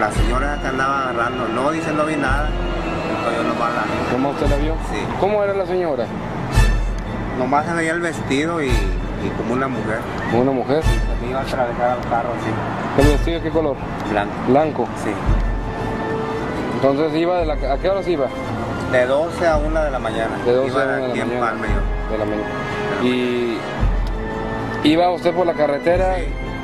La 0.00 0.10
señora 0.10 0.58
que 0.62 0.68
andaba 0.68 1.02
agarrando, 1.10 1.46
no, 1.48 1.70
dice, 1.70 1.92
no 1.92 2.06
vi 2.06 2.16
nada. 2.16 2.48
Entonces 2.48 3.36
yo 3.36 3.42
nomás 3.46 3.70
la 3.74 3.82
vi. 3.82 4.12
¿Cómo 4.12 4.30
usted 4.30 4.46
la 4.48 4.56
vio? 4.56 4.74
Sí. 4.90 5.04
¿Cómo 5.20 5.44
era 5.44 5.52
la 5.52 5.66
señora? 5.66 6.06
Nomás 7.38 7.66
se 7.66 7.74
veía 7.74 7.92
el 7.92 8.00
vestido 8.00 8.62
y, 8.62 8.70
y 9.24 9.28
como 9.30 9.52
una 9.54 9.68
mujer. 9.68 9.98
¿Una 10.32 10.50
mujer? 10.52 10.82
Se 10.82 11.24
me 11.24 11.30
iba 11.30 11.40
a 11.40 11.42
atravesar 11.42 11.90
al 11.90 12.00
carro 12.10 12.30
así. 12.38 13.02
¿El 13.02 13.08
vestido 13.16 13.38
de 13.38 13.42
qué 13.44 13.50
color? 13.50 13.76
Blanco. 14.10 14.32
Blanco. 14.48 14.88
Sí. 15.04 15.10
Entonces 16.74 17.14
iba 17.20 17.38
de 17.38 17.46
la... 17.46 17.54
¿A 17.54 17.78
qué 17.78 17.90
horas 17.90 18.08
iba? 18.08 18.26
De 18.92 19.06
12 19.06 19.46
a 19.46 19.56
1 19.58 19.82
de 19.84 19.90
la 19.90 19.98
mañana. 19.98 20.36
De 20.44 20.52
12 20.52 20.68
Iba 20.70 20.80
a 20.82 20.84
1 20.84 20.94
de 20.94 21.00
la 21.02 21.08
mañana. 21.24 21.40
Palme. 21.40 21.66
De 22.10 22.18
la 22.18 22.24
mañana. 22.24 22.48
Y 23.02 23.58
iba 24.84 25.10
usted 25.10 25.32
por 25.34 25.46
la 25.46 25.52
carretera, 25.54 26.16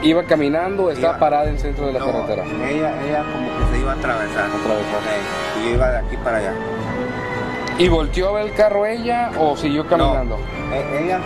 iba 0.03 0.23
caminando, 0.25 0.85
o 0.85 0.91
estaba 0.91 1.13
Iba. 1.13 1.19
parada 1.21 1.45
en 1.45 1.51
el 1.51 1.59
centro 1.59 1.87
de 1.87 1.93
la 1.93 1.99
No, 2.01 2.07
carretera. 2.07 2.45
Ella, 2.45 2.95
ella 3.05 3.23
como 3.33 3.49
que 3.59 3.73
se 3.77 3.79
iba 3.83 3.93
a 3.93 3.95
atravesar. 3.95 4.47
Sí, 4.47 5.61
Y 5.61 5.69
yo 5.69 5.75
iba 5.75 5.91
de 5.91 5.99
aquí 5.99 6.17
para 6.25 6.39
allá. 6.39 6.53
¿Y 7.79 7.89
volteó 7.89 8.31
a 8.31 8.33
ver 8.33 8.47
el 8.47 8.55
carro 8.55 8.87
ella 8.87 9.31
o 9.39 9.55
siguió 9.57 9.87
caminando? 9.87 10.39
E- 10.73 11.05
ella, 11.05 11.21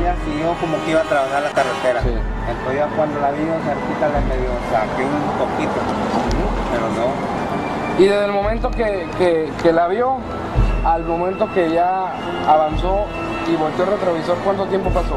ella 0.00 0.14
siguió 0.24 0.54
como 0.60 0.76
que 0.84 0.90
iba 0.90 1.00
a 1.00 1.04
atravesar 1.04 1.42
la 1.42 1.50
carretera. 1.50 2.00
Entonces 2.00 2.76
ya 2.76 2.86
cuando 2.96 3.20
la 3.20 3.30
vi 3.32 3.42
cerquita 3.44 4.08
le 4.08 4.20
medio 4.26 4.50
saqué 4.72 5.04
un 5.04 5.38
poquito. 5.38 5.78
Pero 6.72 6.88
no. 6.96 7.36
Y 8.02 8.08
desde 8.08 8.24
el 8.26 8.32
momento 8.32 8.70
que, 8.70 9.08
que- 9.18 9.50
que 9.62 9.72
la 9.72 9.88
vio, 9.88 10.16
al 10.84 11.02
momento 11.04 11.48
que 11.54 11.70
ya 11.72 12.12
avanzó 12.46 13.06
y 13.48 13.56
volteó 13.56 13.84
el 13.84 13.90
retrovisor, 13.92 14.36
¿cuánto 14.44 14.64
tiempo 14.66 14.90
pasó? 14.90 15.16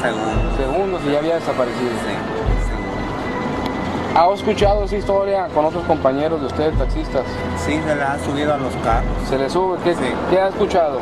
Segundos. 0.00 0.56
Segundos 0.56 1.02
y 1.06 1.12
ya 1.12 1.18
había 1.18 1.34
desaparecido. 1.34 1.90
¿Ha 4.16 4.32
escuchado 4.34 4.84
esa 4.84 4.96
historia 4.96 5.46
con 5.54 5.64
otros 5.66 5.84
compañeros 5.84 6.40
de 6.40 6.46
ustedes, 6.46 6.76
taxistas? 6.78 7.22
Sí, 7.64 7.80
se 7.86 7.94
le 7.94 8.02
ha 8.02 8.18
subido 8.18 8.54
a 8.54 8.56
los 8.56 8.74
carros. 8.82 9.10
¿Se 9.28 9.38
le 9.38 9.48
sube? 9.48 9.78
¿Qué, 9.84 9.94
¿qué 10.30 10.40
ha 10.40 10.48
escuchado? 10.48 10.98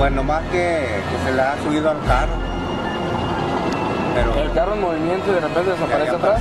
Pues 0.00 0.12
nomás 0.12 0.42
que, 0.44 0.56
que 0.56 1.28
se 1.28 1.36
le 1.36 1.42
ha 1.42 1.62
subido 1.62 1.90
al 1.90 2.02
carro. 2.06 2.32
Pero 4.14 4.34
¿El 4.34 4.50
carro 4.52 4.72
en 4.72 4.80
movimiento 4.80 5.30
y 5.30 5.34
de 5.34 5.40
repente 5.40 5.72
desaparece 5.72 6.16
atrás? 6.16 6.40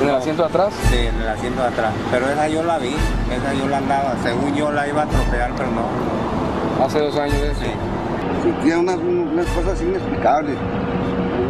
¿En 0.00 0.08
el 0.08 0.14
asiento 0.14 0.42
de 0.42 0.48
atrás? 0.48 0.72
Sí, 0.88 0.98
en 0.98 1.20
el 1.20 1.26
asiento 1.26 1.62
de 1.62 1.66
atrás. 1.66 1.92
Pero 2.12 2.30
esa 2.30 2.46
yo 2.46 2.62
la 2.62 2.78
vi, 2.78 2.94
esa 2.94 3.54
yo 3.54 3.66
la 3.66 3.78
andaba. 3.78 4.14
Según 4.22 4.54
yo 4.54 4.70
la 4.70 4.86
iba 4.86 5.02
a 5.02 5.04
atropellar, 5.06 5.50
pero 5.56 5.68
no. 5.72 6.84
Hace 6.84 7.00
dos 7.00 7.18
años 7.18 7.34
eso. 7.34 7.60
Sí. 7.60 7.70
Sentía 8.44 8.78
unas, 8.78 8.98
unas 8.98 9.46
cosas 9.46 9.82
inexplicables, 9.82 10.56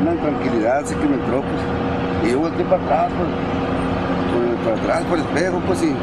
una 0.01 0.15
intranquilidad 0.15 0.79
así 0.79 0.95
que 0.95 1.07
me 1.07 1.17
entró, 1.17 1.43
pues. 1.43 2.29
Y 2.29 2.33
yo 2.33 2.39
volteé 2.39 2.65
para 2.65 2.83
atrás, 2.83 3.13
pues, 3.13 4.65
por, 4.65 4.65
para 4.65 4.77
atrás, 4.81 5.03
por 5.05 5.19
el 5.19 5.25
espejo, 5.27 5.61
pues, 5.67 5.83
y... 5.83 5.95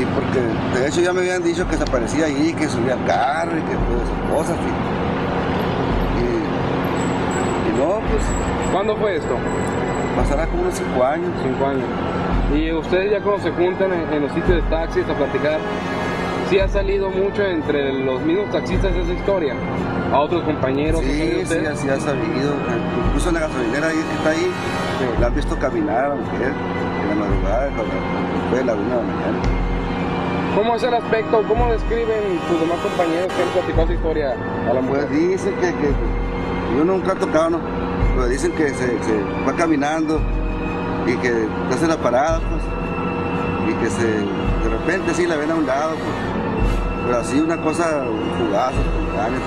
Y 0.00 0.04
porque, 0.14 0.40
de 0.80 0.88
hecho, 0.88 1.02
ya 1.02 1.12
me 1.12 1.20
habían 1.20 1.42
dicho 1.42 1.68
que 1.68 1.76
se 1.76 1.82
aparecía 1.82 2.24
ahí, 2.24 2.54
que 2.54 2.66
subía 2.68 2.94
al 2.94 3.04
carro 3.04 3.52
y 3.58 3.60
que 3.60 3.74
todas 3.74 4.02
esas 4.08 4.30
cosas, 4.34 4.56
y... 4.64 4.70
Y, 6.20 6.24
y 7.68 7.78
no, 7.78 8.00
pues... 8.08 8.22
¿Cuándo 8.72 8.96
fue 8.96 9.16
esto? 9.16 9.36
Pasará 10.16 10.46
como 10.46 10.62
unos 10.62 10.74
cinco 10.74 11.04
años. 11.04 11.30
Cinco 11.42 11.66
años. 11.66 11.84
Y 12.54 12.72
ustedes 12.72 13.10
ya 13.10 13.20
cuando 13.20 13.42
se 13.42 13.50
juntan 13.50 13.92
en, 13.92 14.12
en 14.12 14.22
los 14.22 14.32
sitios 14.32 14.62
de 14.62 14.70
taxis 14.70 15.04
a 15.06 15.14
platicar, 15.14 15.58
¿sí 16.48 16.58
ha 16.58 16.68
salido 16.68 17.10
mucho 17.10 17.44
entre 17.44 17.92
los 17.92 18.22
mismos 18.22 18.50
taxistas 18.52 18.94
esa 18.94 19.12
historia? 19.12 19.54
¿A 20.12 20.18
otros 20.20 20.44
compañeros? 20.44 21.00
Sí, 21.00 21.34
¿no 21.42 21.46
sabe 21.46 21.60
sí, 21.60 21.66
así 21.66 21.88
ha 21.90 22.00
sabido. 22.00 22.54
Incluso 23.08 23.28
en 23.28 23.34
la 23.34 23.40
gasolinera 23.40 23.88
ahí 23.88 23.96
que 23.96 24.14
está 24.16 24.30
ahí, 24.30 24.50
la 25.20 25.26
han 25.26 25.34
visto 25.34 25.56
caminar 25.58 26.04
a 26.06 26.08
la 26.08 26.14
mujer 26.14 26.52
en 27.02 27.08
la 27.08 27.14
madrugada, 27.14 27.68
cuando 27.76 27.94
después 27.94 28.60
de 28.60 28.64
la 28.64 28.74
una 28.74 28.82
de 28.82 29.02
la 29.02 29.02
mañana. 29.02 29.69
¿Cómo 30.54 30.74
es 30.74 30.82
el 30.82 30.94
aspecto? 30.94 31.42
¿Cómo 31.46 31.70
describen 31.70 32.40
sus 32.48 32.60
demás 32.60 32.78
compañeros 32.80 33.28
que 33.32 33.42
han 33.42 33.48
platicado 33.50 33.84
esa 33.84 33.94
historia 33.94 34.34
a 34.68 34.74
la 34.74 34.80
mujer? 34.80 35.06
Pues 35.06 35.18
dicen 35.18 35.54
que, 35.54 35.68
que 35.68 35.94
yo 36.76 36.84
nunca 36.84 37.12
he 37.12 37.16
tocado, 37.16 37.50
¿no? 37.50 37.60
Pero 38.14 38.26
dicen 38.26 38.52
que 38.52 38.68
se, 38.70 39.02
se 39.02 39.22
va 39.46 39.52
caminando 39.54 40.20
y 41.06 41.16
que 41.16 41.46
hace 41.72 41.86
la 41.86 41.96
parada, 41.96 42.40
pues, 42.40 42.62
y 43.70 43.80
que 43.80 43.90
se, 43.90 44.06
de 44.06 44.78
repente 44.78 45.14
sí 45.14 45.26
la 45.26 45.36
ven 45.36 45.50
a 45.52 45.54
un 45.54 45.66
lado, 45.66 45.90
pues, 45.90 47.06
pero 47.06 47.18
así 47.18 47.38
una 47.40 47.56
cosa 47.62 48.04
fugaz, 48.38 48.72
espontánea. 48.74 49.40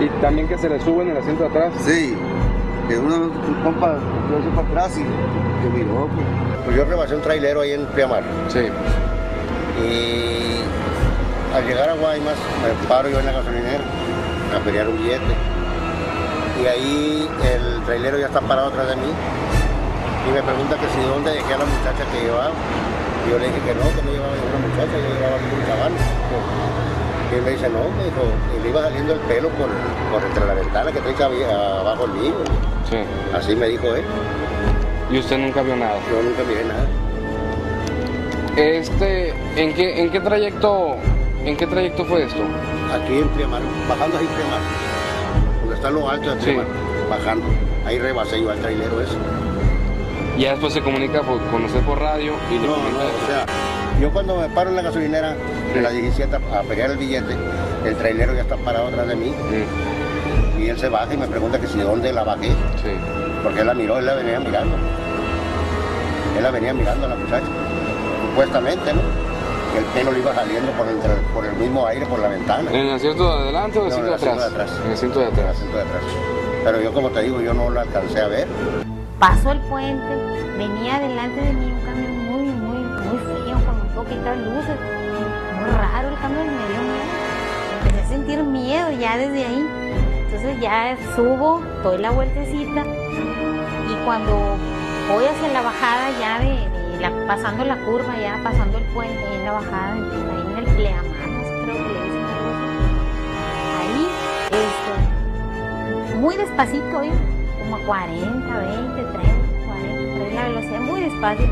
Y 0.00 0.20
también 0.20 0.46
que 0.48 0.58
se 0.58 0.68
le 0.68 0.80
sube 0.80 1.02
en 1.02 1.10
el 1.10 1.16
asiento 1.16 1.44
de 1.44 1.48
atrás. 1.48 1.72
Sí, 1.80 2.14
que 2.88 2.98
uno, 2.98 3.16
un 3.16 3.62
compa, 3.64 3.96
yo 4.30 4.50
para 4.54 4.68
atrás 4.68 4.98
y 4.98 5.02
que 5.02 5.78
miró, 5.78 6.08
pues. 6.14 6.26
Pues 6.64 6.76
yo 6.76 6.84
rebasé 6.84 7.16
un 7.16 7.22
trailero 7.22 7.62
ahí 7.62 7.72
en 7.72 7.86
Priamar. 7.86 8.22
Sí. 8.48 8.68
Y 9.84 10.60
al 11.54 11.66
llegar 11.66 11.88
a 11.90 11.94
Guaymas, 11.94 12.36
me 12.62 12.88
paro 12.88 13.08
yo 13.08 13.20
en 13.20 13.26
la 13.26 13.32
gasolinera 13.32 13.84
a 14.54 14.64
pelear 14.64 14.88
un 14.88 14.98
billete. 14.98 15.34
Y 16.62 16.66
ahí 16.66 17.30
el 17.44 17.82
trailero 17.84 18.18
ya 18.18 18.26
está 18.26 18.40
parado 18.40 18.68
atrás 18.68 18.88
de 18.88 18.96
mí. 18.96 19.12
Y 20.28 20.32
me 20.32 20.42
pregunta 20.42 20.76
que 20.76 20.88
si 20.88 21.06
dónde 21.08 21.30
dejé 21.30 21.54
a 21.54 21.58
la 21.58 21.64
muchacha 21.64 22.04
que 22.12 22.20
llevaba. 22.20 22.50
Y 23.26 23.30
yo 23.30 23.38
le 23.38 23.46
dije 23.46 23.60
que 23.60 23.74
no, 23.74 23.82
que 23.94 24.02
no 24.02 24.10
llevaba 24.10 24.34
ninguna 24.34 24.58
muchacha, 24.66 24.94
yo 24.98 25.08
llevaba 25.14 25.36
un 25.36 25.66
chaval. 25.66 25.92
Y 27.30 27.34
él 27.34 27.42
me 27.42 27.50
dice, 27.50 27.68
no, 27.68 27.80
me 27.96 28.04
dijo, 28.04 28.22
y 28.56 28.62
le 28.62 28.68
iba 28.70 28.82
saliendo 28.82 29.12
el 29.12 29.20
pelo 29.20 29.48
por, 29.50 29.68
por 30.10 30.22
entre 30.26 30.46
la 30.46 30.54
ventana 30.54 30.90
que 30.90 31.00
trae 31.00 31.44
abajo 31.44 32.06
el 32.06 32.14
niño. 32.14 32.34
Sí. 32.88 32.96
Así 33.36 33.54
me 33.54 33.68
dijo 33.68 33.94
él. 33.94 34.02
¿Y 35.10 35.18
usted 35.18 35.38
nunca 35.38 35.62
vio 35.62 35.76
nada? 35.76 35.96
Yo 36.10 36.22
nunca 36.22 36.42
miré 36.48 36.64
nada. 36.64 36.86
Este, 38.56 39.34
¿en 39.58 39.74
qué, 39.74 40.02
en 40.02 40.10
qué 40.10 40.20
trayecto, 40.20 40.96
en 41.44 41.56
qué 41.56 41.66
trayecto 41.66 42.04
fue 42.04 42.24
esto? 42.24 42.42
Aquí 42.94 43.18
en 43.18 43.28
Priamar, 43.28 43.60
bajando 43.88 44.18
ahí 44.18 44.24
en 44.26 44.30
Priamar. 44.34 44.60
Donde 45.60 45.74
está 45.74 45.90
lo 45.90 46.08
alto 46.08 46.30
de 46.34 46.40
Sí. 46.40 46.44
Priamar, 46.46 46.66
bajando. 47.10 47.46
Ahí 47.86 47.98
rebasé 47.98 48.42
yo 48.42 48.50
al 48.50 48.58
trailero 48.58 49.00
ese. 49.00 49.14
Y 50.36 50.42
ya 50.42 50.50
después 50.52 50.72
se 50.72 50.80
comunica 50.82 51.20
por- 51.22 51.40
con 51.50 51.64
usted 51.64 51.80
por 51.80 51.98
radio 52.00 52.34
y 52.50 52.54
No, 52.56 52.66
no, 52.68 52.76
o 52.76 53.26
sea, 53.26 53.44
yo 54.00 54.10
cuando 54.12 54.36
me 54.36 54.48
paro 54.48 54.70
en 54.70 54.76
la 54.76 54.82
gasolinera 54.82 55.34
de 55.74 55.80
la 55.82 55.90
17 55.90 56.36
a 56.36 56.62
pelear 56.62 56.90
el 56.92 56.96
billete, 56.98 57.34
el 57.84 57.96
trailero 57.96 58.34
ya 58.34 58.42
está 58.42 58.56
parado 58.56 58.88
atrás 58.88 59.08
de 59.08 59.16
mí. 59.16 59.32
Y 60.58 60.68
él 60.68 60.78
se 60.78 60.88
baja 60.88 61.12
y 61.12 61.16
me 61.16 61.26
pregunta 61.26 61.58
que 61.60 61.66
si 61.66 61.78
de 61.78 61.84
dónde 61.84 62.12
la 62.12 62.24
bajé. 62.24 62.50
Porque 63.42 63.60
él 63.60 63.66
la 63.66 63.74
miró, 63.74 63.98
él 63.98 64.06
la 64.06 64.14
venía 64.14 64.38
mirando. 64.40 64.76
Él 66.36 66.42
la 66.42 66.50
venía 66.50 66.72
mirando 66.74 67.06
a 67.06 67.08
la 67.10 67.14
muchacha. 67.16 67.46
Supuestamente, 68.30 68.92
¿no? 68.92 69.00
Que 69.72 69.78
el 69.78 69.84
pelo 69.86 70.12
le 70.12 70.18
iba 70.20 70.34
saliendo 70.34 70.72
por, 70.72 70.88
entre- 70.88 71.14
por 71.34 71.44
el 71.44 71.52
mismo 71.56 71.86
aire, 71.86 72.06
por 72.06 72.18
la 72.18 72.28
ventana. 72.28 72.70
¿En 72.70 72.76
el 72.86 72.90
asiento 72.94 73.36
de 73.36 73.42
adelante 73.42 73.78
o 73.78 73.86
en 73.86 73.92
el 73.92 73.98
No, 74.00 74.06
en 74.06 74.14
asiento 74.14 74.40
de 74.40 74.46
atrás? 74.46 74.56
de 74.56 74.62
atrás. 74.62 74.80
En 74.80 74.86
el 74.86 74.92
asiento 74.94 75.18
de 75.20 75.24
En 75.26 75.32
el 75.32 75.38
atrás. 75.40 75.56
asiento 75.56 75.76
de 75.76 75.82
atrás. 75.82 76.02
Pero 76.64 76.80
yo, 76.82 76.92
como 76.92 77.08
te 77.10 77.22
digo, 77.22 77.40
yo 77.40 77.54
no 77.54 77.70
la 77.70 77.80
alcancé 77.82 78.20
a 78.20 78.28
ver. 78.28 78.48
Pasó 79.18 79.50
el 79.52 79.60
puente, 79.62 80.14
venía 80.56 80.98
delante 81.00 81.40
de 81.40 81.52
mí 81.52 81.66
un 81.72 81.80
camión 81.80 82.18
muy, 82.28 82.42
muy, 82.42 82.78
muy 82.78 83.18
frío, 83.18 83.54
con 83.66 83.78
muy 83.78 83.88
poquitas 83.94 84.36
luces. 84.38 84.76
Muy 85.58 85.70
raro 85.70 86.08
el 86.08 86.14
camión, 86.20 86.46
me 86.46 86.68
dio 86.68 86.82
miedo. 86.82 87.08
Empecé 87.82 88.00
a 88.00 88.08
sentir 88.08 88.42
miedo 88.44 88.90
ya 88.92 89.16
desde 89.18 89.44
ahí. 89.44 89.66
Entonces 90.24 90.60
ya 90.60 90.96
subo, 91.16 91.62
doy 91.82 91.98
la 91.98 92.10
vueltecita 92.10 92.82
y 93.90 94.04
cuando 94.04 94.56
voy 95.10 95.24
hacia 95.24 95.48
la 95.52 95.62
bajada 95.62 96.10
ya 96.20 96.38
de, 96.38 96.77
de 96.77 96.77
la- 97.00 97.26
pasando 97.26 97.64
la 97.64 97.76
curva, 97.84 98.16
ya 98.18 98.38
pasando 98.42 98.78
el 98.78 98.84
puente, 98.84 99.18
ahí 99.24 99.36
en 99.36 99.44
la 99.44 99.52
bajada, 99.52 99.92
ahí 99.94 100.52
en 100.52 100.58
el 100.58 100.64
pleamanos, 100.76 101.46
creo 101.64 101.76
que 101.76 101.92
le 101.92 102.02
dicen. 102.04 102.26
Ahí, 103.78 104.08
este, 104.52 106.14
muy 106.16 106.36
despacito, 106.36 107.02
¿eh? 107.02 107.10
como 107.58 107.76
a 107.76 107.80
40, 107.80 108.58
20, 108.58 109.02
30, 109.02 109.20
40, 109.66 110.18
por 110.18 110.26
ahí 110.26 110.34
la 110.34 110.48
velocidad, 110.48 110.80
muy 110.80 111.00
despacio. 111.02 111.46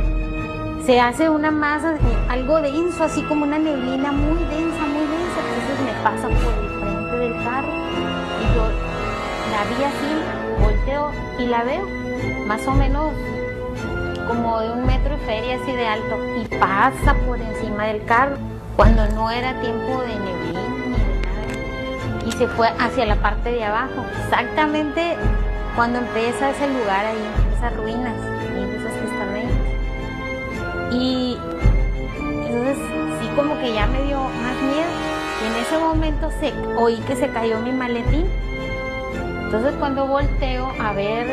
Se 0.84 1.00
hace 1.00 1.28
una 1.28 1.50
masa, 1.50 1.94
algo 2.28 2.60
denso, 2.60 3.04
así 3.04 3.22
como 3.22 3.44
una 3.44 3.58
neblina 3.58 4.12
muy 4.12 4.38
densa, 4.44 4.82
muy 4.86 5.00
densa. 5.00 5.40
Entonces 5.42 5.80
me 5.84 5.92
pasa 6.04 6.28
por 6.28 6.64
el 6.64 6.70
frente 6.80 7.16
del 7.18 7.44
carro 7.44 7.72
y 8.40 8.54
yo 8.54 8.68
la 9.50 9.64
vi 9.64 9.84
así, 9.84 10.62
volteo 10.62 11.10
y 11.40 11.46
la 11.46 11.64
veo, 11.64 11.88
más 12.46 12.64
o 12.68 12.72
menos 12.72 13.12
como 14.26 14.60
de 14.60 14.70
un 14.70 14.86
metro 14.86 15.16
y 15.16 15.26
feria 15.26 15.56
así 15.56 15.72
de 15.72 15.86
alto, 15.86 16.18
y 16.36 16.56
pasa 16.56 17.14
por 17.26 17.40
encima 17.40 17.86
del 17.86 18.04
carro, 18.04 18.36
cuando 18.76 19.06
no 19.08 19.30
era 19.30 19.60
tiempo 19.60 20.02
de 20.02 20.14
neblina 20.18 20.76
y 22.26 22.32
se 22.32 22.48
fue 22.48 22.68
hacia 22.78 23.06
la 23.06 23.16
parte 23.16 23.52
de 23.52 23.64
abajo, 23.64 24.04
exactamente 24.24 25.16
cuando 25.76 25.98
empieza 26.00 26.50
ese 26.50 26.66
lugar 26.68 27.06
ahí, 27.06 27.26
esas 27.56 27.76
ruinas, 27.76 28.14
y 28.56 28.86
están 29.04 29.34
ahí. 29.34 29.48
Y 30.90 31.38
entonces 32.46 32.78
sí 33.20 33.28
como 33.36 33.58
que 33.60 33.72
ya 33.72 33.86
me 33.86 34.02
dio 34.02 34.18
más 34.18 34.56
miedo. 34.62 34.90
Y 35.42 35.46
en 35.46 35.62
ese 35.62 35.78
momento 35.78 36.30
se, 36.40 36.52
oí 36.76 36.96
que 37.06 37.14
se 37.14 37.28
cayó 37.28 37.60
mi 37.60 37.72
maletín. 37.72 38.26
Entonces 39.44 39.74
cuando 39.78 40.06
volteo 40.06 40.72
a 40.80 40.92
ver 40.92 41.26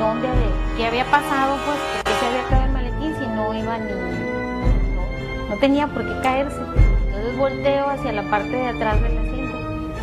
dónde, 0.00 0.28
qué 0.76 0.86
había 0.86 1.04
pasado, 1.04 1.56
pues, 1.66 2.05
iba 3.58 3.78
ni, 3.78 3.92
no, 3.92 5.48
no 5.48 5.56
tenía 5.58 5.86
por 5.86 6.04
qué 6.04 6.20
caerse. 6.22 6.60
Entonces 7.06 7.36
volteo 7.36 7.88
hacia 7.88 8.12
la 8.12 8.22
parte 8.24 8.50
de 8.50 8.68
atrás 8.68 9.00
del 9.02 9.18
asiento 9.18 9.58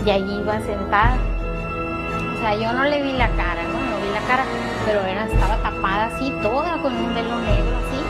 y 0.05 0.09
allí 0.11 0.39
iba 0.39 0.59
sentada. 0.61 1.17
O 2.33 2.37
sea, 2.39 2.55
yo 2.55 2.73
no 2.73 2.83
le 2.83 3.01
vi 3.01 3.13
la 3.13 3.29
cara, 3.29 3.63
¿no? 3.63 3.79
No 3.79 3.97
vi 3.97 4.11
la 4.13 4.21
cara, 4.27 4.43
pero 4.85 5.01
era, 5.01 5.25
estaba 5.25 5.57
tapada 5.57 6.05
así, 6.07 6.31
toda 6.41 6.81
con 6.81 6.93
un 6.93 7.13
velo 7.13 7.39
negro 7.39 7.77
así, 7.77 8.01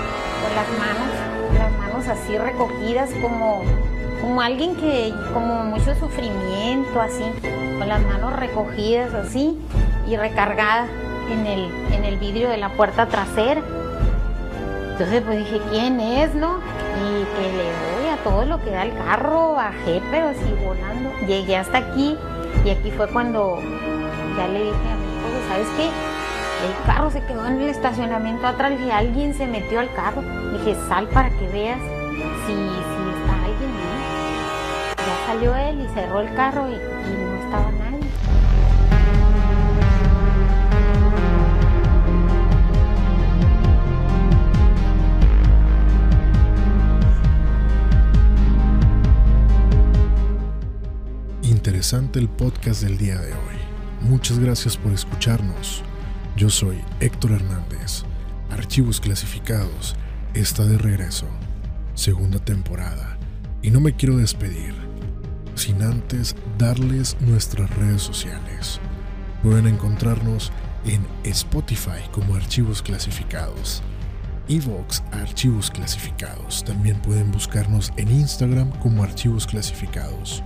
con 0.42 0.56
las 0.56 0.70
manos, 0.80 1.58
las 1.58 1.72
manos 1.78 2.08
así 2.08 2.38
recogidas 2.38 3.12
como, 3.22 3.62
como 4.22 4.42
alguien 4.42 4.76
que, 4.76 5.14
como 5.34 5.64
mucho 5.66 5.94
sufrimiento 5.96 7.00
así, 7.00 7.26
con 7.78 7.88
las 7.88 8.02
manos 8.02 8.36
recogidas 8.38 9.14
así 9.14 9.58
y 10.08 10.18
recargada 10.18 10.88
en 11.32 11.46
el, 11.46 11.72
en 11.94 12.06
el 12.06 12.18
vidrio 12.18 12.50
de 12.50 12.58
la 12.58 12.70
puerta 12.70 13.08
trasera. 13.08 13.62
Entonces 14.94 15.24
pues 15.24 15.40
dije, 15.40 15.60
¿quién 15.72 16.00
es, 16.00 16.36
no? 16.36 16.60
Y 16.60 17.26
que 17.36 17.52
le 17.52 17.64
doy 17.64 18.10
a 18.14 18.18
todo 18.24 18.46
lo 18.46 18.64
que 18.64 18.70
da 18.70 18.84
el 18.84 18.96
carro, 18.96 19.54
bajé, 19.54 20.04
pero 20.12 20.28
así 20.28 20.56
volando. 20.64 21.12
Llegué 21.26 21.58
hasta 21.58 21.80
aquí 21.80 22.16
y 22.64 22.70
aquí 22.70 22.92
fue 22.92 23.08
cuando 23.08 23.58
ya 24.38 24.48
le 24.50 24.66
dije 24.66 24.72
a 24.72 24.96
mi 24.96 25.06
esposo, 25.16 25.48
¿sabes 25.50 25.68
qué? 25.78 25.86
El 25.86 26.86
carro 26.86 27.10
se 27.10 27.26
quedó 27.26 27.44
en 27.48 27.60
el 27.60 27.70
estacionamiento 27.70 28.46
atrás 28.46 28.74
y 28.80 28.92
alguien 28.92 29.34
se 29.34 29.48
metió 29.48 29.80
al 29.80 29.92
carro. 29.96 30.22
Dije, 30.52 30.76
sal 30.88 31.08
para 31.08 31.32
que 31.32 31.48
veas 31.48 31.80
si, 32.46 32.54
si 32.54 33.10
está 33.18 33.34
alguien 33.46 33.72
ahí. 33.72 34.94
Ya 34.96 35.26
salió 35.26 35.56
él 35.56 35.82
y 35.82 35.88
cerró 35.96 36.20
el 36.20 36.36
carro 36.36 36.70
y, 36.70 36.74
y 36.74 37.18
no 37.18 37.44
estaba 37.44 37.72
nadie. 37.72 37.83
El 51.92 52.30
podcast 52.30 52.82
del 52.82 52.98
día 52.98 53.20
de 53.20 53.34
hoy. 53.34 53.58
Muchas 54.00 54.40
gracias 54.40 54.78
por 54.78 54.94
escucharnos. 54.94 55.84
Yo 56.38 56.50
soy 56.50 56.78
Héctor 57.02 57.34
Hernández. 57.34 58.04
Archivos 58.50 59.02
clasificados 59.02 59.94
está 60.34 60.64
de 60.64 60.78
regreso. 60.78 61.28
Segunda 61.94 62.40
temporada. 62.40 63.18
Y 63.62 63.70
no 63.70 63.82
me 63.82 63.94
quiero 63.98 64.16
despedir 64.16 64.74
sin 65.56 65.82
antes 65.82 66.38
darles 66.58 67.18
nuestras 67.20 67.70
redes 67.76 68.02
sociales. 68.02 68.80
Pueden 69.44 69.68
encontrarnos 69.68 70.54
en 70.86 71.06
Spotify 71.26 72.02
como 72.14 72.36
Archivos 72.36 72.82
Clasificados. 72.82 73.84
Evox 74.48 75.04
Archivos 75.12 75.70
Clasificados. 75.70 76.64
También 76.64 77.02
pueden 77.02 77.30
buscarnos 77.34 77.92
en 77.98 78.10
Instagram 78.10 78.72
como 78.80 79.04
Archivos 79.04 79.46
Clasificados. 79.46 80.42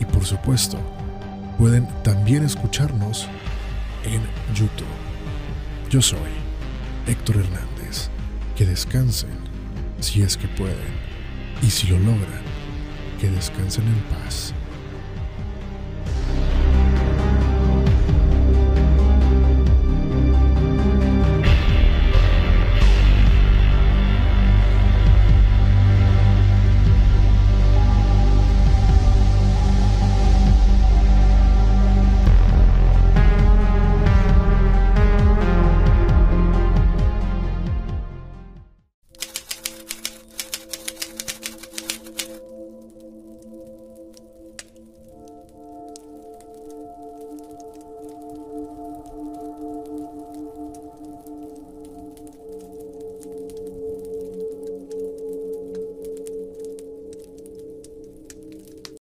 Y 0.00 0.04
por 0.04 0.24
supuesto, 0.24 0.78
pueden 1.58 1.88
también 2.02 2.44
escucharnos 2.44 3.26
en 4.04 4.22
YouTube. 4.54 4.86
Yo 5.90 6.02
soy 6.02 6.30
Héctor 7.06 7.36
Hernández. 7.36 8.10
Que 8.56 8.66
descansen 8.66 9.38
si 10.00 10.22
es 10.22 10.36
que 10.36 10.48
pueden. 10.48 11.08
Y 11.62 11.70
si 11.70 11.86
lo 11.88 11.98
logran, 11.98 12.42
que 13.20 13.30
descansen 13.30 13.84
en 13.86 14.00
paz. 14.16 14.52